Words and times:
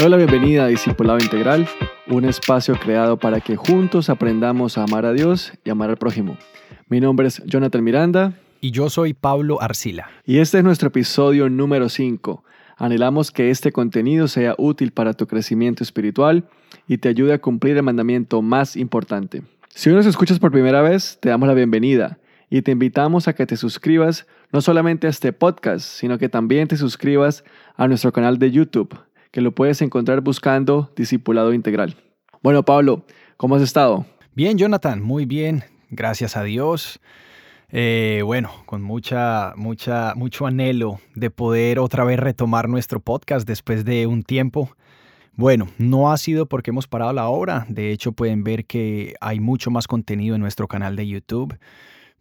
Te 0.00 0.04
doy 0.04 0.12
la 0.12 0.16
bienvenida 0.16 0.64
a 0.64 0.68
Discipulado 0.68 1.18
Integral, 1.18 1.68
un 2.08 2.24
espacio 2.24 2.74
creado 2.74 3.18
para 3.18 3.42
que 3.42 3.56
juntos 3.56 4.08
aprendamos 4.08 4.78
a 4.78 4.84
amar 4.84 5.04
a 5.04 5.12
Dios 5.12 5.52
y 5.62 5.68
amar 5.68 5.90
al 5.90 5.98
prójimo. 5.98 6.38
Mi 6.88 7.00
nombre 7.00 7.28
es 7.28 7.42
Jonathan 7.44 7.84
Miranda. 7.84 8.32
Y 8.62 8.70
yo 8.70 8.88
soy 8.88 9.12
Pablo 9.12 9.60
Arcila. 9.60 10.08
Y 10.24 10.38
este 10.38 10.56
es 10.56 10.64
nuestro 10.64 10.88
episodio 10.88 11.50
número 11.50 11.90
5. 11.90 12.42
Anhelamos 12.78 13.30
que 13.30 13.50
este 13.50 13.72
contenido 13.72 14.26
sea 14.26 14.54
útil 14.56 14.90
para 14.92 15.12
tu 15.12 15.26
crecimiento 15.26 15.84
espiritual 15.84 16.48
y 16.88 16.96
te 16.96 17.10
ayude 17.10 17.34
a 17.34 17.42
cumplir 17.42 17.76
el 17.76 17.82
mandamiento 17.82 18.40
más 18.40 18.76
importante. 18.76 19.42
Si 19.68 19.90
hoy 19.90 19.96
nos 19.96 20.06
escuchas 20.06 20.38
por 20.38 20.50
primera 20.50 20.80
vez, 20.80 21.18
te 21.20 21.28
damos 21.28 21.46
la 21.46 21.52
bienvenida 21.52 22.18
y 22.48 22.62
te 22.62 22.70
invitamos 22.70 23.28
a 23.28 23.34
que 23.34 23.44
te 23.44 23.58
suscribas 23.58 24.26
no 24.50 24.62
solamente 24.62 25.08
a 25.08 25.10
este 25.10 25.34
podcast, 25.34 25.84
sino 25.84 26.16
que 26.16 26.30
también 26.30 26.68
te 26.68 26.78
suscribas 26.78 27.44
a 27.76 27.86
nuestro 27.86 28.12
canal 28.12 28.38
de 28.38 28.50
YouTube 28.50 28.98
que 29.30 29.40
lo 29.40 29.52
puedes 29.52 29.80
encontrar 29.82 30.20
buscando 30.20 30.92
Discipulado 30.96 31.52
Integral. 31.52 31.96
Bueno, 32.42 32.64
Pablo, 32.64 33.04
¿cómo 33.36 33.56
has 33.56 33.62
estado? 33.62 34.06
Bien, 34.34 34.58
Jonathan, 34.58 35.02
muy 35.02 35.26
bien, 35.26 35.64
gracias 35.90 36.36
a 36.36 36.42
Dios. 36.42 37.00
Eh, 37.72 38.22
bueno, 38.24 38.50
con 38.66 38.82
mucha, 38.82 39.52
mucha, 39.56 40.14
mucho 40.16 40.46
anhelo 40.46 41.00
de 41.14 41.30
poder 41.30 41.78
otra 41.78 42.04
vez 42.04 42.18
retomar 42.18 42.68
nuestro 42.68 43.00
podcast 43.00 43.46
después 43.46 43.84
de 43.84 44.06
un 44.06 44.22
tiempo. 44.22 44.70
Bueno, 45.34 45.68
no 45.78 46.12
ha 46.12 46.16
sido 46.16 46.46
porque 46.46 46.70
hemos 46.70 46.88
parado 46.88 47.12
la 47.12 47.28
obra, 47.28 47.64
de 47.68 47.92
hecho 47.92 48.12
pueden 48.12 48.42
ver 48.42 48.66
que 48.66 49.14
hay 49.20 49.38
mucho 49.38 49.70
más 49.70 49.86
contenido 49.86 50.34
en 50.34 50.40
nuestro 50.40 50.66
canal 50.66 50.96
de 50.96 51.06
YouTube, 51.06 51.56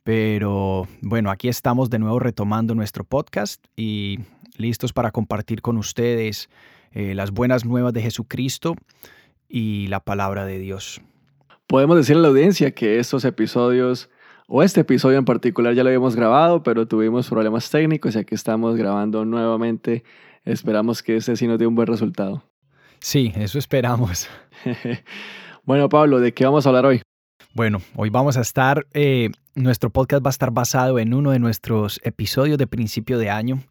pero 0.03 0.88
bueno, 1.02 1.31
aquí 1.31 1.50
estamos 1.50 1.89
de 1.89 2.00
nuevo 2.00 2.20
retomando 2.20 2.76
nuestro 2.76 3.03
podcast 3.03 3.66
y 3.76 4.20
listos 4.55 4.94
para 4.94 5.12
compartir 5.12 5.62
con 5.62 5.78
ustedes 5.78 6.50
eh, 6.94 7.14
las 7.16 7.32
buenas 7.32 7.66
nuevas 7.66 7.94
de 7.94 8.02
Jesucristo 8.02 8.76
y 9.48 9.88
la 9.88 10.00
palabra 10.00 10.45
de 10.45 10.59
Dios. 10.59 11.02
Podemos 11.68 11.98
decir 11.98 12.16
a 12.16 12.20
la 12.20 12.30
audiencia 12.30 12.72
que 12.72 13.00
estos 13.00 13.26
episodios, 13.26 14.09
o 14.48 14.64
este 14.64 14.81
episodio 14.81 15.20
en 15.20 15.26
particular 15.26 15.73
ya 15.76 15.84
lo 15.84 15.90
habíamos 15.90 16.16
grabado, 16.16 16.64
pero 16.64 16.88
tuvimos 16.88 17.30
problemas 17.30 17.70
técnicos 17.70 18.16
y 18.16 18.20
aquí 18.20 18.36
estamos 18.36 18.76
grabando 18.76 19.26
nuevamente. 19.26 20.04
Esperamos 20.46 21.04
que 21.04 21.18
este 21.18 21.36
sí 21.36 21.48
nos 21.48 21.59
dé 21.59 21.68
un 21.68 21.76
buen 21.76 21.88
resultado. 21.88 22.44
Sí, 23.00 23.31
eso 23.36 23.59
esperamos. 23.59 24.28
bueno, 25.64 25.90
Pablo, 25.90 26.20
¿de 26.20 26.34
qué 26.34 26.46
vamos 26.46 26.66
a 26.66 26.70
hablar 26.70 26.86
hoy? 26.86 27.02
Bueno, 27.55 27.81
hoy 27.95 28.11
vamos 28.11 28.38
a 28.38 28.42
estar, 28.42 28.86
eh, 28.94 29.31
nuestro 29.55 29.89
podcast 29.89 30.23
va 30.23 30.30
a 30.30 30.31
estar 30.31 30.52
basado 30.52 31.00
en 31.00 31.16
uno 31.16 31.31
de 31.31 31.39
nuestros 31.39 32.00
episodios 32.03 32.59
de 32.59 32.67
principio 32.67 33.17
de 33.17 33.31
año, 33.31 33.64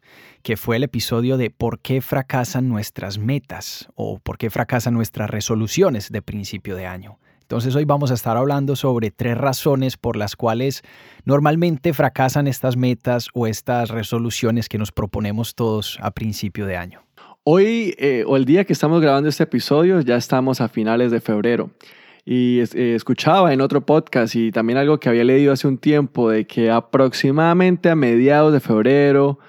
que 0.43 0.57
fue 0.57 0.75
el 0.75 0.83
episodio 0.83 1.37
de 1.37 1.49
por 1.49 1.79
qué 1.79 2.01
fracasan 2.01 2.67
nuestras 2.67 3.17
metas 3.19 3.87
o 3.95 4.19
por 4.19 4.37
qué 4.37 4.49
fracasan 4.49 4.93
nuestras 4.93 5.29
resoluciones 5.29 6.11
de 6.11 6.21
principio 6.21 6.75
de 6.75 6.87
año. 6.87 7.19
Entonces 7.41 7.73
hoy 7.73 7.85
vamos 7.85 8.11
a 8.11 8.15
estar 8.15 8.35
hablando 8.35 8.75
sobre 8.75 9.11
tres 9.11 9.37
razones 9.37 9.95
por 9.95 10.17
las 10.17 10.35
cuales 10.35 10.83
normalmente 11.23 11.93
fracasan 11.93 12.47
estas 12.47 12.75
metas 12.75 13.29
o 13.33 13.47
estas 13.47 13.89
resoluciones 13.89 14.67
que 14.67 14.77
nos 14.77 14.91
proponemos 14.91 15.55
todos 15.55 15.97
a 16.01 16.11
principio 16.11 16.65
de 16.65 16.75
año. 16.75 17.01
Hoy 17.45 17.95
eh, 17.97 18.25
o 18.27 18.35
el 18.35 18.43
día 18.43 18.65
que 18.65 18.73
estamos 18.73 19.01
grabando 19.01 19.29
este 19.29 19.43
episodio 19.43 20.01
ya 20.01 20.17
estamos 20.17 20.59
a 20.59 20.67
finales 20.67 21.11
de 21.11 21.21
febrero. 21.21 21.71
Y 22.31 22.59
eh, 22.59 22.93
escuchaba 22.93 23.53
en 23.53 23.59
otro 23.59 23.83
podcast 23.83 24.35
y 24.35 24.51
también 24.51 24.77
algo 24.77 24.99
que 24.99 25.09
había 25.09 25.23
leído 25.23 25.51
hace 25.51 25.67
un 25.67 25.79
tiempo 25.79 26.29
de 26.29 26.45
que 26.45 26.69
aproximadamente 26.69 27.89
a 27.89 27.95
mediados 27.95 28.53
de 28.53 28.59
febrero, 28.59 29.39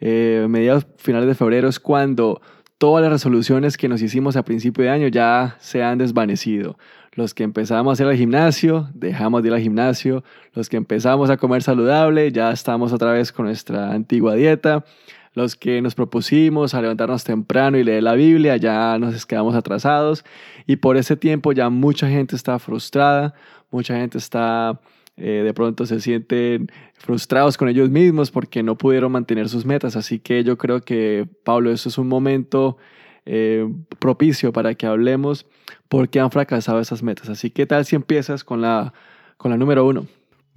eh, 0.00 0.46
mediados 0.48 0.86
finales 0.96 1.28
de 1.28 1.34
febrero 1.34 1.68
es 1.68 1.78
cuando 1.78 2.40
todas 2.78 3.02
las 3.02 3.12
resoluciones 3.12 3.76
que 3.76 3.90
nos 3.90 4.00
hicimos 4.00 4.36
a 4.36 4.42
principio 4.42 4.84
de 4.84 4.88
año 4.88 5.08
ya 5.08 5.58
se 5.60 5.82
han 5.82 5.98
desvanecido. 5.98 6.78
Los 7.12 7.34
que 7.34 7.42
empezamos 7.42 8.00
a 8.00 8.04
ir 8.04 8.08
al 8.08 8.16
gimnasio, 8.16 8.88
dejamos 8.94 9.42
de 9.42 9.48
ir 9.48 9.54
al 9.54 9.60
gimnasio. 9.60 10.24
Los 10.54 10.70
que 10.70 10.78
empezamos 10.78 11.28
a 11.28 11.36
comer 11.36 11.62
saludable, 11.62 12.32
ya 12.32 12.52
estamos 12.52 12.94
otra 12.94 13.12
vez 13.12 13.32
con 13.32 13.44
nuestra 13.44 13.92
antigua 13.92 14.34
dieta 14.34 14.86
los 15.34 15.56
que 15.56 15.80
nos 15.80 15.94
propusimos 15.94 16.74
a 16.74 16.82
levantarnos 16.82 17.24
temprano 17.24 17.78
y 17.78 17.84
leer 17.84 18.02
la 18.02 18.14
Biblia, 18.14 18.56
ya 18.56 18.98
nos 18.98 19.26
quedamos 19.26 19.54
atrasados 19.54 20.24
y 20.66 20.76
por 20.76 20.96
ese 20.96 21.16
tiempo 21.16 21.52
ya 21.52 21.70
mucha 21.70 22.08
gente 22.08 22.36
está 22.36 22.58
frustrada, 22.58 23.34
mucha 23.70 23.96
gente 23.96 24.18
está 24.18 24.80
eh, 25.22 25.42
de 25.44 25.52
pronto 25.52 25.84
se 25.84 26.00
sienten 26.00 26.70
frustrados 26.94 27.58
con 27.58 27.68
ellos 27.68 27.90
mismos 27.90 28.30
porque 28.30 28.62
no 28.62 28.78
pudieron 28.78 29.12
mantener 29.12 29.50
sus 29.50 29.66
metas. 29.66 29.94
Así 29.94 30.18
que 30.18 30.44
yo 30.44 30.56
creo 30.56 30.80
que, 30.80 31.28
Pablo, 31.44 31.70
eso 31.70 31.90
es 31.90 31.98
un 31.98 32.08
momento 32.08 32.78
eh, 33.26 33.68
propicio 33.98 34.50
para 34.50 34.74
que 34.74 34.86
hablemos 34.86 35.46
por 35.88 36.08
qué 36.08 36.20
han 36.20 36.30
fracasado 36.30 36.80
esas 36.80 37.02
metas. 37.02 37.28
Así 37.28 37.50
que, 37.50 37.62
¿qué 37.62 37.66
tal 37.66 37.84
si 37.84 37.96
empiezas 37.96 38.44
con 38.44 38.62
la, 38.62 38.94
con 39.36 39.50
la 39.50 39.58
número 39.58 39.86
uno? 39.86 40.06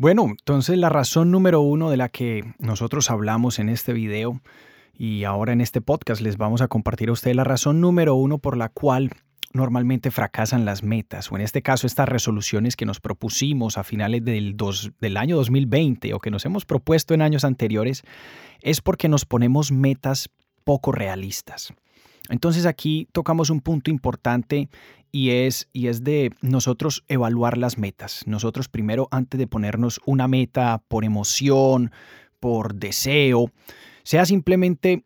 Bueno, 0.04 0.26
entonces 0.28 0.78
la 0.78 0.90
razón 0.90 1.32
número 1.32 1.62
uno 1.62 1.90
de 1.90 1.96
la 1.96 2.10
que 2.10 2.44
nosotros 2.60 3.10
hablamos 3.10 3.58
en 3.58 3.70
este 3.70 3.94
video 3.94 4.42
y 4.94 5.24
ahora 5.24 5.54
en 5.54 5.62
este 5.62 5.80
podcast 5.80 6.20
les 6.20 6.36
vamos 6.36 6.60
a 6.60 6.68
compartir 6.68 7.08
a 7.08 7.14
ustedes 7.14 7.38
la 7.38 7.46
razón 7.46 7.80
número 7.80 8.14
uno 8.14 8.38
por 8.38 8.58
la 8.58 8.68
cual 8.68 9.12
normalmente 9.54 10.12
fracasan 10.12 10.66
las 10.66 10.84
metas, 10.84 11.32
o 11.32 11.38
en 11.38 11.42
este 11.42 11.62
caso 11.62 11.88
estas 11.88 12.10
resoluciones 12.10 12.76
que 12.76 12.86
nos 12.86 13.00
propusimos 13.00 13.78
a 13.78 13.86
finales 13.86 14.26
del, 14.26 14.58
del 15.00 15.16
año 15.16 15.38
2020 15.38 16.14
o 16.14 16.20
que 16.20 16.32
nos 16.32 16.44
hemos 16.44 16.66
propuesto 16.66 17.14
en 17.14 17.22
años 17.22 17.46
anteriores, 17.46 18.04
es 18.60 18.82
porque 18.82 19.08
nos 19.08 19.24
ponemos 19.24 19.72
metas 19.72 20.28
poco 20.66 20.92
realistas. 20.92 21.74
Entonces 22.30 22.66
aquí 22.66 23.08
tocamos 23.12 23.50
un 23.50 23.60
punto 23.60 23.92
importante 23.92 24.70
y 25.12 25.30
es, 25.30 25.70
y 25.74 25.88
es 25.88 26.04
de 26.04 26.32
nosotros 26.42 27.04
evaluar 27.08 27.58
las 27.58 27.78
metas. 27.78 28.24
Nosotros 28.26 28.68
primero, 28.68 29.08
antes 29.12 29.38
de 29.38 29.48
ponernos 29.48 30.02
una 30.06 30.28
meta 30.28 30.82
por 30.88 31.06
emoción, 31.06 31.92
por 32.40 32.76
deseo, 32.76 33.52
sea 34.04 34.26
simplemente, 34.26 35.06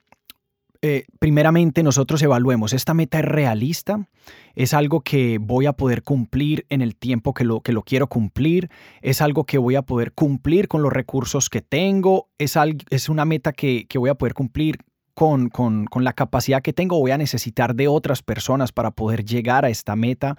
eh, 0.82 1.06
primeramente 1.20 1.84
nosotros 1.84 2.22
evaluemos, 2.22 2.72
¿esta 2.72 2.94
meta 2.94 3.20
es 3.20 3.26
realista? 3.26 4.08
¿Es 4.56 4.74
algo 4.74 5.02
que 5.02 5.40
voy 5.40 5.66
a 5.66 5.74
poder 5.74 6.04
cumplir 6.04 6.66
en 6.70 6.82
el 6.82 6.96
tiempo 6.96 7.34
que 7.34 7.44
lo, 7.44 7.62
que 7.62 7.74
lo 7.74 7.84
quiero 7.84 8.08
cumplir? 8.08 8.70
¿Es 9.02 9.22
algo 9.22 9.44
que 9.44 9.58
voy 9.58 9.76
a 9.76 9.82
poder 9.82 10.14
cumplir 10.14 10.68
con 10.68 10.82
los 10.82 10.94
recursos 10.94 11.50
que 11.50 11.62
tengo? 11.62 12.30
¿Es, 12.38 12.56
es 12.90 13.10
una 13.10 13.26
meta 13.26 13.52
que, 13.54 13.88
que 13.88 13.98
voy 13.98 14.10
a 14.10 14.16
poder 14.16 14.34
cumplir 14.34 14.78
con, 15.18 15.50
con, 15.50 15.86
con, 15.86 16.04
la 16.04 16.14
capacidad 16.14 16.62
que 16.62 16.74
tengo, 16.74 17.00
voy 17.00 17.10
a 17.10 17.18
necesitar 17.18 17.74
de 17.74 17.88
otras 17.88 18.22
personas 18.22 18.72
para 18.72 18.92
poder 18.92 19.26
llegar 19.26 19.66
a 19.66 19.70
esta 19.70 19.96
meta. 19.96 20.38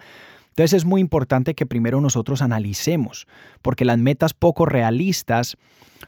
Entonces 0.50 0.72
es 0.72 0.84
muy 0.84 1.00
importante 1.00 1.56
que 1.56 1.66
primero 1.66 2.00
nosotros 2.00 2.42
analicemos, 2.42 3.26
porque 3.60 3.84
las 3.84 3.98
metas 3.98 4.34
poco 4.34 4.66
realistas 4.66 5.56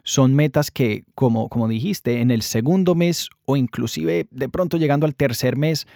son 0.05 0.37
metas 0.37 0.71
que, 0.71 1.03
como, 1.17 1.49
como 1.49 1.67
dijiste, 1.67 2.21
en 2.21 2.31
el 2.31 2.43
segundo 2.43 2.95
mes 2.95 3.31
o 3.45 3.57
inclusive 3.57 4.29
de 4.31 4.49
pronto 4.49 4.77
llegando 4.77 5.05
al 5.05 5.17
tercer 5.17 5.57
mes, 5.57 5.89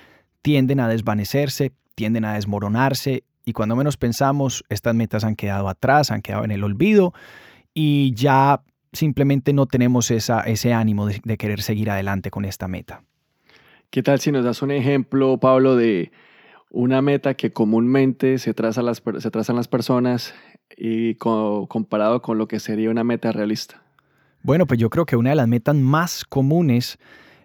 tienden 0.42 0.80
a 0.80 0.88
desvanecerse, 0.88 1.70
tienden 1.94 2.24
a 2.24 2.34
desmoronarse 2.34 3.22
y 3.44 3.52
cuando 3.52 3.76
menos 3.76 3.96
pensamos, 3.96 4.64
estas 4.68 4.96
metas 4.96 5.22
han 5.22 5.36
quedado 5.36 5.68
atrás, 5.68 6.10
han 6.10 6.22
quedado 6.22 6.42
en 6.42 6.50
el 6.50 6.64
olvido 6.64 7.14
y 7.72 8.14
ya 8.14 8.62
simplemente 8.94 9.52
no 9.52 9.66
tenemos 9.66 10.10
esa, 10.10 10.40
ese 10.40 10.72
ánimo 10.72 11.06
de, 11.06 11.36
querer 11.36 11.60
seguir 11.60 11.90
adelante 11.90 12.30
con 12.30 12.44
esta 12.44 12.68
meta. 12.68 13.02
¿Qué 13.90 14.02
tal 14.02 14.20
si 14.20 14.32
nos 14.32 14.44
das 14.44 14.62
un 14.62 14.70
ejemplo, 14.70 15.38
Pablo, 15.38 15.76
de 15.76 16.10
una 16.70 17.02
meta 17.02 17.34
que 17.34 17.52
comúnmente 17.52 18.38
se, 18.38 18.54
traza 18.54 18.82
las, 18.82 19.02
se 19.18 19.30
trazan 19.30 19.56
las 19.56 19.68
personas 19.68 20.34
y 20.76 21.14
comparado 21.16 22.22
con 22.22 22.38
lo 22.38 22.48
que 22.48 22.58
sería 22.58 22.90
una 22.90 23.04
meta 23.04 23.30
realista? 23.30 23.82
Bueno, 24.42 24.66
pues 24.66 24.80
yo 24.80 24.90
creo 24.90 25.06
que 25.06 25.16
una 25.16 25.30
de 25.30 25.36
las 25.36 25.48
metas 25.48 25.76
más 25.76 26.24
comunes 26.24 26.98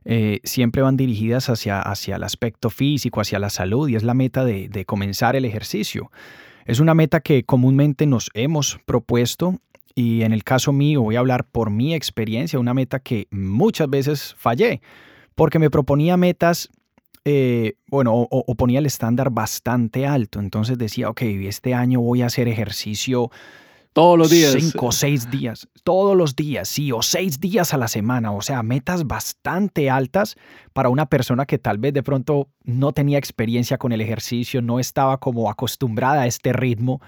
eh, 0.06 0.40
siempre 0.44 0.82
van 0.82 0.98
dirigidas 0.98 1.50
hacia, 1.50 1.82
hacia 1.82 2.16
el 2.16 2.24
aspecto 2.24 2.70
físico, 2.70 3.22
hacia 3.22 3.40
la 3.40 3.50
salud, 3.50 3.88
y 3.90 3.96
es 3.96 4.04
la 4.04 4.14
meta 4.14 4.44
de, 4.44 4.70
de 4.70 4.86
comenzar 4.86 5.36
el 5.36 5.46
ejercicio. 5.46 6.12
Es 6.66 6.80
una 6.80 6.94
meta 6.94 7.20
que 7.20 7.44
comúnmente 7.44 8.06
nos 8.06 8.32
hemos 8.34 8.80
propuesto 8.86 9.60
y 10.00 10.24
en 10.24 10.32
el 10.32 10.46
caso 10.46 10.72
mío 10.72 11.02
voy 11.02 11.18
a 11.18 11.20
hablar 11.20 11.44
por 11.44 11.72
mi 11.72 11.94
experiencia, 11.94 12.58
una 12.58 12.74
meta 12.74 13.00
que 13.00 13.28
muchas 13.32 13.90
veces 13.90 14.34
fallé, 14.38 14.82
porque 15.36 15.60
me 15.60 15.70
proponía 15.70 16.16
metas, 16.16 16.70
eh, 17.26 17.74
bueno, 17.88 18.14
o, 18.16 18.56
ponía 18.56 18.80
el 18.80 18.86
estándar 18.86 19.30
bastante 19.30 20.08
alto. 20.08 20.40
Entonces 20.40 20.78
decía, 20.78 21.10
ok, 21.10 21.22
este 21.24 21.74
año 21.74 22.00
voy 22.00 22.22
a 22.22 22.28
hacer 22.28 22.48
ejercicio 22.48 23.30
todos 23.92 24.18
los 24.18 24.30
días. 24.30 24.56
Cinco 24.58 24.86
o 24.86 24.92
seis 24.94 25.30
días. 25.30 25.68
Todos 25.84 26.16
los 26.16 26.34
días, 26.34 26.70
sí, 26.70 26.94
o 26.94 27.02
seis 27.02 27.42
días 27.42 27.74
a 27.74 27.78
la 27.78 27.90
semana. 27.90 28.32
O 28.32 28.42
sea, 28.42 28.64
metas 28.64 29.06
bastante 29.06 29.90
altas 29.90 30.38
para 30.72 30.88
una 30.88 31.08
persona 31.08 31.46
que 31.46 31.58
tal 31.58 31.78
vez 31.78 31.94
de 31.94 32.04
pronto 32.04 32.48
no 32.64 32.94
tenía 32.94 33.18
experiencia 33.18 33.78
con 33.78 33.92
el 33.92 34.00
ejercicio, 34.00 34.62
no 34.62 34.80
estaba 34.80 35.18
como 35.18 35.50
acostumbrada 35.50 36.22
a 36.22 36.28
este 36.28 36.54
ritmo. 36.54 37.02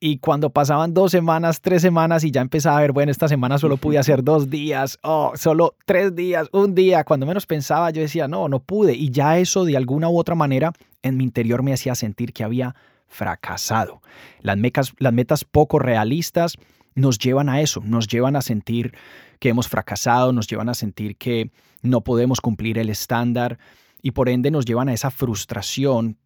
Y 0.00 0.18
cuando 0.18 0.50
pasaban 0.50 0.94
dos 0.94 1.10
semanas, 1.10 1.60
tres 1.60 1.82
semanas 1.82 2.22
y 2.22 2.30
ya 2.30 2.40
empezaba 2.40 2.78
a 2.78 2.80
ver, 2.80 2.92
bueno, 2.92 3.10
esta 3.10 3.26
semana 3.26 3.58
solo 3.58 3.78
pude 3.78 3.98
hacer 3.98 4.22
dos 4.22 4.48
días, 4.48 4.96
oh, 5.02 5.32
solo 5.34 5.74
tres 5.86 6.14
días, 6.14 6.48
un 6.52 6.76
día, 6.76 7.02
cuando 7.02 7.26
menos 7.26 7.46
pensaba, 7.46 7.90
yo 7.90 8.00
decía, 8.00 8.28
no, 8.28 8.48
no 8.48 8.60
pude. 8.60 8.94
Y 8.94 9.10
ya 9.10 9.38
eso 9.38 9.64
de 9.64 9.76
alguna 9.76 10.08
u 10.08 10.16
otra 10.16 10.36
manera 10.36 10.72
en 11.02 11.16
mi 11.16 11.24
interior 11.24 11.64
me 11.64 11.72
hacía 11.72 11.96
sentir 11.96 12.32
que 12.32 12.44
había 12.44 12.76
fracasado. 13.08 14.00
Las 14.40 14.56
metas, 14.56 14.92
las 14.98 15.12
metas 15.12 15.44
poco 15.44 15.80
realistas 15.80 16.54
nos 16.94 17.18
llevan 17.18 17.48
a 17.48 17.60
eso, 17.60 17.80
nos 17.84 18.06
llevan 18.06 18.36
a 18.36 18.42
sentir 18.42 18.94
que 19.40 19.48
hemos 19.48 19.68
fracasado, 19.68 20.32
nos 20.32 20.46
llevan 20.46 20.68
a 20.68 20.74
sentir 20.74 21.16
que 21.16 21.50
no 21.82 22.02
podemos 22.02 22.40
cumplir 22.40 22.78
el 22.78 22.88
estándar 22.88 23.58
y 24.00 24.12
por 24.12 24.28
ende 24.28 24.50
nos 24.50 24.64
llevan 24.64 24.88
a 24.88 24.92
esa 24.92 25.10
frustración 25.10 26.18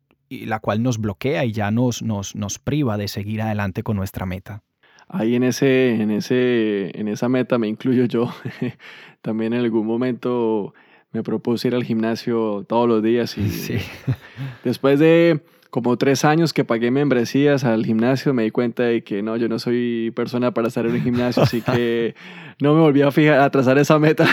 la 0.47 0.61
cual 0.61 0.83
nos 0.83 0.99
bloquea 0.99 1.45
y 1.45 1.53
ya 1.53 1.71
nos, 1.71 2.03
nos, 2.03 2.35
nos 2.35 2.59
priva 2.59 2.97
de 2.97 3.09
seguir 3.09 3.43
adelante 3.43 3.83
con 3.83 3.97
nuestra 3.97 4.27
meta. 4.27 4.63
Ahí 5.09 5.35
en, 5.35 5.43
ese, 5.43 6.01
en, 6.01 6.11
ese, 6.11 6.99
en 6.99 7.09
esa 7.09 7.29
meta 7.29 7.59
me 7.59 7.69
incluyo 7.69 8.07
yo. 8.07 8.33
También 9.23 9.53
en 9.53 9.61
algún 9.61 9.87
momento 9.87 10.75
me 11.13 11.23
propuse 11.23 11.69
ir 11.69 11.75
al 11.75 11.85
gimnasio 11.85 12.65
todos 12.67 12.89
los 12.89 13.03
días 13.03 13.37
y 13.37 13.43
después 14.65 14.99
de 14.99 15.43
como 15.73 15.97
tres 15.97 16.27
años 16.27 16.53
que 16.53 16.67
pagué 16.67 16.91
membresías 16.91 17.65
al 17.65 17.87
gimnasio, 17.87 18.35
me 18.35 18.43
di 18.43 18.51
cuenta 18.51 18.83
de 18.83 19.03
que 19.03 19.23
no, 19.23 19.39
yo 19.39 19.49
no 19.49 19.59
soy 19.59 20.13
persona 20.15 20.53
para 20.53 20.69
estar 20.69 20.85
en 20.85 20.93
un 20.93 21.01
gimnasio, 21.01 21.43
así 21.45 21.63
que 21.63 22.15
no 22.61 22.75
me 22.75 22.83
volví 22.83 23.01
a 23.01 23.11
fijar, 23.11 23.41
a 23.41 23.49
trazar 23.49 23.79
esa 23.79 23.99
meta. 23.99 24.27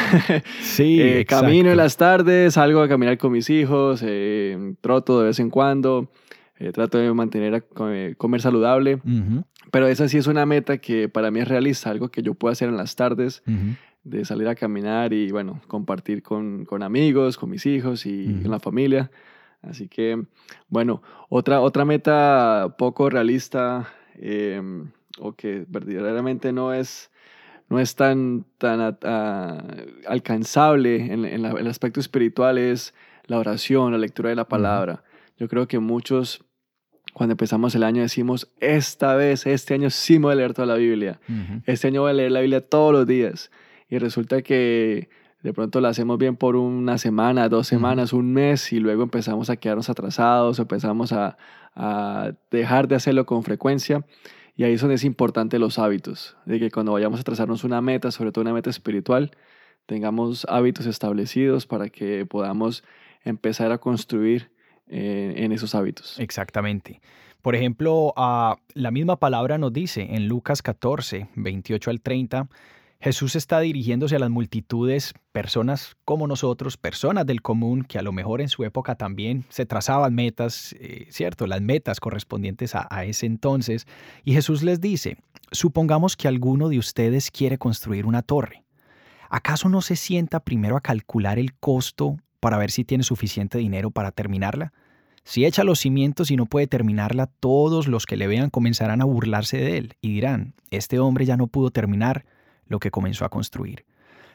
Sí, 0.60 1.02
eh, 1.02 1.26
Camino 1.26 1.72
en 1.72 1.78
las 1.78 1.96
tardes, 1.96 2.56
salgo 2.56 2.82
a 2.82 2.90
caminar 2.90 3.18
con 3.18 3.32
mis 3.32 3.50
hijos, 3.50 4.04
eh, 4.06 4.74
troto 4.82 5.22
de 5.22 5.28
vez 5.28 5.40
en 5.40 5.50
cuando, 5.50 6.12
eh, 6.58 6.74
trato 6.74 6.98
de 6.98 7.14
mantener, 7.14 7.56
a 7.56 7.62
comer 8.18 8.42
saludable, 8.42 9.00
pero 9.72 9.88
esa 9.88 10.10
sí 10.10 10.18
es 10.18 10.28
una 10.28 10.46
meta 10.46 10.80
que 10.80 11.08
para 11.08 11.32
mí 11.32 11.40
es 11.40 11.48
realista, 11.48 11.90
algo 11.90 12.10
que 12.10 12.22
yo 12.22 12.34
puedo 12.34 12.52
hacer 12.52 12.68
en 12.68 12.76
las 12.76 12.98
tardes. 12.98 13.44
de 14.04 14.26
salir 14.26 14.48
a 14.50 14.56
caminar 14.56 15.14
y 15.14 15.32
bueno, 15.32 15.62
compartir 15.68 16.22
con, 16.22 16.66
con 16.66 16.84
amigos, 16.84 17.38
con 17.38 17.50
mis 17.50 17.66
hijos 17.66 18.06
y 18.06 18.26
con 18.42 18.52
la 18.52 18.60
familia. 18.60 19.10
Así 19.62 19.88
que, 19.88 20.24
bueno, 20.68 21.02
otra, 21.30 21.62
otra 21.62 21.86
meta 21.86 22.76
poco 22.78 23.10
realista 23.10 23.90
em, 24.16 24.92
o 25.20 25.34
que 25.34 25.66
verdaderamente 25.68 26.54
no 26.54 26.74
es, 26.74 27.12
no 27.70 27.80
es 27.80 27.96
tan, 27.96 28.46
tan 28.58 28.98
alcanzable 30.08 31.14
en, 31.14 31.26
el 31.26 31.68
aspecto 31.68 32.00
espiritual 32.00 32.58
es 32.58 32.94
la 33.26 33.38
oración, 33.38 33.92
la 33.92 33.98
lectura 33.98 34.30
de 34.30 34.36
la 34.36 34.48
palabra. 34.48 35.04
Yo 35.38 35.48
creo 35.48 35.68
que 35.68 35.80
muchos, 35.80 36.44
cuando 37.14 37.34
empezamos 37.34 37.76
el 37.76 37.84
año, 37.84 38.02
decimos, 38.02 38.52
esta 38.60 39.16
vez, 39.16 39.46
este 39.46 39.74
año 39.74 39.90
sí 39.90 40.20
me 40.20 40.26
voy 40.26 40.34
a 40.34 40.36
leer 40.36 40.54
toda 40.54 40.68
la 40.68 40.76
Biblia. 40.76 41.20
Este 41.66 41.88
año 41.88 42.02
voy 42.02 42.12
a 42.12 42.14
leer 42.14 42.32
la 42.32 42.42
Biblia 42.42 42.62
todos 42.62 42.92
los 42.92 43.06
días. 43.06 43.52
Y 43.90 43.98
resulta 43.98 44.42
que 44.42 45.10
de 45.42 45.54
pronto 45.54 45.80
la 45.80 45.90
hacemos 45.90 46.18
bien 46.18 46.36
por 46.36 46.56
una 46.56 46.98
semana, 46.98 47.48
dos 47.48 47.68
semanas, 47.68 48.12
un 48.12 48.34
mes 48.34 48.74
y 48.74 48.80
luego 48.80 49.04
empezamos 49.04 49.50
a 49.50 49.56
quedarnos 49.56 49.90
atrasados, 49.90 50.60
empezamos 50.60 51.14
a, 51.14 51.38
dejar 52.52 52.90
de 52.90 52.96
hacerlo 52.96 53.26
con 53.26 53.44
frecuencia. 53.44 54.06
Y 54.58 54.66
ahí 54.66 54.78
son 54.78 54.92
es 54.92 55.06
importante 55.06 55.58
los 55.58 55.80
hábitos, 55.80 56.36
de 56.46 56.60
que 56.60 56.70
cuando 56.70 56.92
vayamos 56.92 57.22
a 57.22 57.24
trazarnos 57.24 57.64
una 57.64 57.80
meta, 57.80 58.12
sobre 58.12 58.34
todo 58.34 58.42
una 58.42 58.54
meta 58.54 58.70
espiritual, 58.70 59.32
tengamos 59.86 60.46
hábitos 60.50 60.86
establecidos 60.86 61.66
para 61.66 61.88
que 61.88 62.26
podamos 62.26 62.84
empezar 63.24 63.72
a 63.72 63.78
construir 63.78 64.52
eh, 64.88 65.36
en 65.38 65.54
esos 65.54 65.74
hábitos. 65.76 66.20
Exactamente. 66.20 67.00
Por 67.42 67.56
ejemplo, 67.56 68.14
uh, 68.18 68.56
la 68.74 68.92
misma 68.92 69.16
palabra 69.16 69.58
nos 69.58 69.72
dice 69.72 70.16
en 70.16 70.28
Lucas 70.28 70.62
14, 70.62 71.30
28 71.36 71.90
al 71.90 72.02
30, 72.02 72.50
Jesús 73.02 73.38
está 73.38 73.62
dirigiéndose 73.62 74.18
a 74.18 74.20
las 74.20 74.30
multitudes, 74.30 75.14
personas 75.32 75.96
como 76.04 76.28
nosotros, 76.28 76.76
personas 76.76 77.26
del 77.26 77.42
común, 77.42 77.84
que 77.84 77.98
a 77.98 78.02
lo 78.02 78.12
mejor 78.12 78.42
en 78.42 78.50
su 78.50 78.66
época 78.66 78.96
también 78.96 79.46
se 79.48 79.66
trazaban 79.66 80.14
metas, 80.14 80.76
eh, 80.82 81.08
¿cierto? 81.10 81.48
Las 81.48 81.62
metas 81.62 82.02
correspondientes 82.02 82.76
a, 82.76 82.88
a 82.90 83.06
ese 83.06 83.26
entonces. 83.26 83.88
Y 84.26 84.34
Jesús 84.34 84.64
les 84.64 84.82
dice, 84.82 85.16
supongamos 85.52 86.18
que 86.18 86.28
alguno 86.28 86.68
de 86.68 86.78
ustedes 86.78 87.32
quiere 87.32 87.58
construir 87.58 88.06
una 88.06 88.22
torre. 88.22 88.66
¿Acaso 89.30 89.70
no 89.70 89.82
se 89.82 89.96
sienta 89.96 90.42
primero 90.42 90.76
a 90.76 90.82
calcular 90.82 91.40
el 91.40 91.54
costo 91.54 92.18
para 92.42 92.58
ver 92.58 92.70
si 92.70 92.84
tiene 92.84 93.06
suficiente 93.06 93.58
dinero 93.60 93.92
para 93.92 94.12
terminarla? 94.12 94.74
Si 95.24 95.46
echa 95.46 95.64
los 95.64 95.80
cimientos 95.80 96.32
y 96.32 96.36
no 96.36 96.48
puede 96.48 96.68
terminarla, 96.68 97.28
todos 97.28 97.88
los 97.88 98.06
que 98.06 98.18
le 98.18 98.28
vean 98.28 98.50
comenzarán 98.50 99.02
a 99.02 99.06
burlarse 99.06 99.56
de 99.56 99.78
él 99.78 99.94
y 100.02 100.12
dirán, 100.16 100.54
este 100.70 101.00
hombre 101.00 101.26
ya 101.26 101.38
no 101.38 101.48
pudo 101.48 101.72
terminar 101.72 102.26
lo 102.70 102.80
que 102.80 102.92
comenzó 102.92 103.26
a 103.26 103.30
construir. 103.30 103.84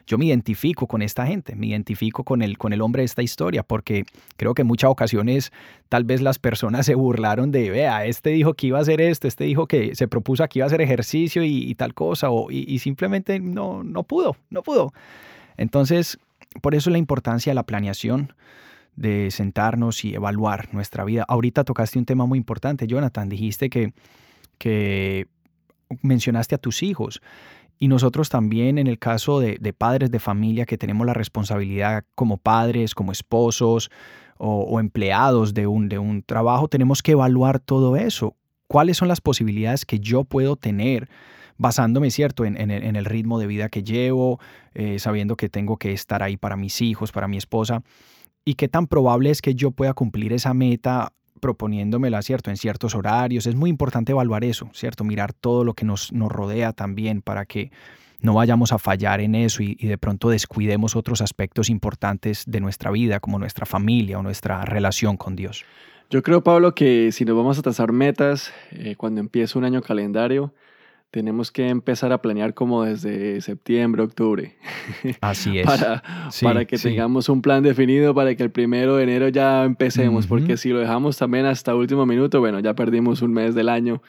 Yo 0.07 0.19
me 0.19 0.25
identifico 0.25 0.85
con 0.85 1.01
esta 1.01 1.25
gente, 1.25 1.55
me 1.55 1.65
identifico 1.67 2.23
con 2.23 2.43
el, 2.43 2.59
con 2.59 2.73
el 2.73 2.81
hombre 2.81 3.01
de 3.01 3.05
esta 3.05 3.23
historia, 3.23 3.63
porque 3.63 4.05
creo 4.37 4.53
que 4.53 4.61
en 4.61 4.67
muchas 4.67 4.91
ocasiones 4.91 5.51
tal 5.89 6.03
vez 6.03 6.21
las 6.21 6.37
personas 6.37 6.85
se 6.85 6.93
burlaron 6.93 7.51
de, 7.51 7.71
vea, 7.71 8.05
este 8.05 8.29
dijo 8.29 8.53
que 8.53 8.67
iba 8.67 8.77
a 8.77 8.81
hacer 8.81 9.01
esto, 9.01 9.27
este 9.27 9.45
dijo 9.45 9.65
que 9.67 9.95
se 9.95 10.07
propuso 10.07 10.47
que 10.47 10.59
iba 10.59 10.65
a 10.65 10.67
hacer 10.67 10.81
ejercicio 10.81 11.43
y, 11.43 11.73
tal 11.73 11.95
cosa, 11.95 12.29
o, 12.29 12.51
y, 12.51 12.77
simplemente 12.77 13.39
no, 13.39 13.83
no 13.83 14.03
pudo, 14.03 14.37
no 14.51 14.61
pudo. 14.61 14.93
Entonces, 15.57 16.19
por 16.61 16.75
eso 16.75 16.91
la 16.91 16.99
importancia 16.99 17.49
de 17.49 17.55
la 17.55 17.63
planeación, 17.63 18.33
de 18.95 19.29
sentarnos 19.31 20.05
y 20.05 20.13
evaluar 20.13 20.73
nuestra 20.73 21.03
vida. 21.03 21.25
Ahorita 21.27 21.63
tocaste 21.63 21.99
un 21.99 22.05
tema 22.05 22.25
muy 22.25 22.37
importante, 22.37 22.87
Jonathan, 22.87 23.27
dijiste 23.27 23.69
que, 23.69 23.93
que 24.57 25.27
mencionaste 26.01 26.55
a 26.55 26.57
tus 26.57 26.83
hijos. 26.83 27.21
Y 27.77 27.87
nosotros 27.87 28.29
también 28.29 28.77
en 28.77 28.87
el 28.87 28.99
caso 28.99 29.39
de, 29.39 29.73
padres 29.73 30.11
de 30.11 30.19
familia 30.19 30.65
que 30.65 30.77
tenemos 30.77 31.05
la 31.05 31.13
responsabilidad 31.13 32.05
como 32.15 32.37
padres, 32.37 32.95
como 32.95 33.11
esposos 33.11 33.89
o, 34.37 34.79
empleados 34.79 35.53
de 35.53 35.67
un, 35.67 35.89
de 35.89 35.99
un 35.99 36.23
trabajo, 36.23 36.67
tenemos 36.67 37.01
que 37.01 37.13
evaluar 37.13 37.59
todo 37.59 37.95
eso. 37.95 38.35
¿Cuáles 38.67 38.97
son 38.97 39.07
las 39.07 39.21
posibilidades 39.21 39.85
que 39.85 39.99
yo 39.99 40.23
puedo 40.23 40.55
tener 40.55 41.09
basándome, 41.57 42.11
cierto, 42.11 42.43
en, 42.45 42.57
el, 42.71 43.05
ritmo 43.05 43.39
de 43.39 43.47
vida 43.47 43.69
que 43.69 43.83
llevo, 43.83 44.39
eh, 44.73 44.99
sabiendo 44.99 45.37
que 45.37 45.49
tengo 45.49 45.77
que 45.77 45.93
estar 45.93 46.23
ahí 46.23 46.35
para 46.35 46.57
mis 46.57 46.81
hijos, 46.81 47.11
para 47.11 47.27
mi 47.27 47.37
esposa? 47.37 47.83
¿Y 48.43 48.55
qué 48.55 48.67
tan 48.67 48.87
probable 48.87 49.31
es 49.31 49.41
que 49.41 49.55
yo 49.55 49.71
pueda 49.71 49.93
cumplir 49.93 50.33
esa 50.33 50.53
meta 50.53 51.13
proponiéndomela, 51.45 52.23
¿cierto? 52.23 52.49
En 52.49 52.57
ciertos 52.57 52.95
horarios. 52.95 53.45
Es 53.45 53.53
muy 53.53 53.69
importante 53.69 54.13
evaluar 54.13 54.43
eso, 54.43 54.67
¿cierto? 54.73 55.03
Mirar 55.03 55.31
todo 55.31 55.63
lo 55.63 55.75
que 55.75 55.85
nos, 55.85 56.11
nos 56.11 56.31
rodea 56.31 56.73
también 56.73 57.21
para 57.21 57.45
que 57.45 57.69
no 58.19 58.33
vayamos 58.33 58.71
a 58.71 58.79
fallar 58.79 59.21
en 59.21 59.35
eso 59.35 59.61
y, 59.61 59.75
de 59.75 59.97
pronto 59.99 60.29
descuidemos 60.29 60.95
otros 60.95 61.21
aspectos 61.21 61.69
importantes 61.69 62.45
de 62.47 62.61
nuestra 62.61 62.89
vida, 62.89 63.19
como 63.19 63.37
nuestra 63.37 63.67
familia 63.67 64.17
o 64.17 64.23
nuestra 64.23 64.65
relación 64.65 65.17
con 65.17 65.35
Dios. 65.35 65.63
Yo 66.09 66.23
creo, 66.23 66.43
Pablo, 66.43 66.73
que 66.73 67.11
si 67.11 67.25
nos 67.25 67.37
vamos 67.37 67.59
a 67.59 67.61
trazar 67.61 67.91
metas 67.91 68.51
eh, 68.71 68.95
cuando 68.95 69.21
empieza 69.21 69.59
un 69.59 69.65
año 69.65 69.83
calendario, 69.83 70.51
tenemos 71.11 71.51
que 71.51 71.69
empezar 71.69 72.11
a 72.11 72.21
planear 72.21 72.53
como 72.53 72.83
desde 72.83 73.39
septiembre, 73.41 74.03
octubre. 74.03 74.55
Así 75.21 75.59
es. 75.59 75.65
para, 75.65 76.03
para 76.41 76.65
que 76.65 76.77
tengamos 76.77 77.29
un 77.29 77.41
plan 77.41 77.63
definido 77.63 78.13
para 78.13 78.35
que 78.35 78.43
el 78.43 78.51
primero 78.51 78.97
de 78.97 79.03
enero 79.03 79.29
ya 79.29 79.63
empecemos, 79.63 80.27
porque 80.27 80.57
si 80.57 80.69
lo 80.69 80.79
dejamos 80.79 81.17
también 81.17 81.45
hasta 81.45 81.73
último 81.75 82.05
minuto, 82.05 82.39
bueno, 82.39 82.59
ya 82.59 82.73
perdimos 82.73 83.21
un 83.21 83.33
mes 83.33 83.55
del 83.55 83.69
año, 83.69 84.01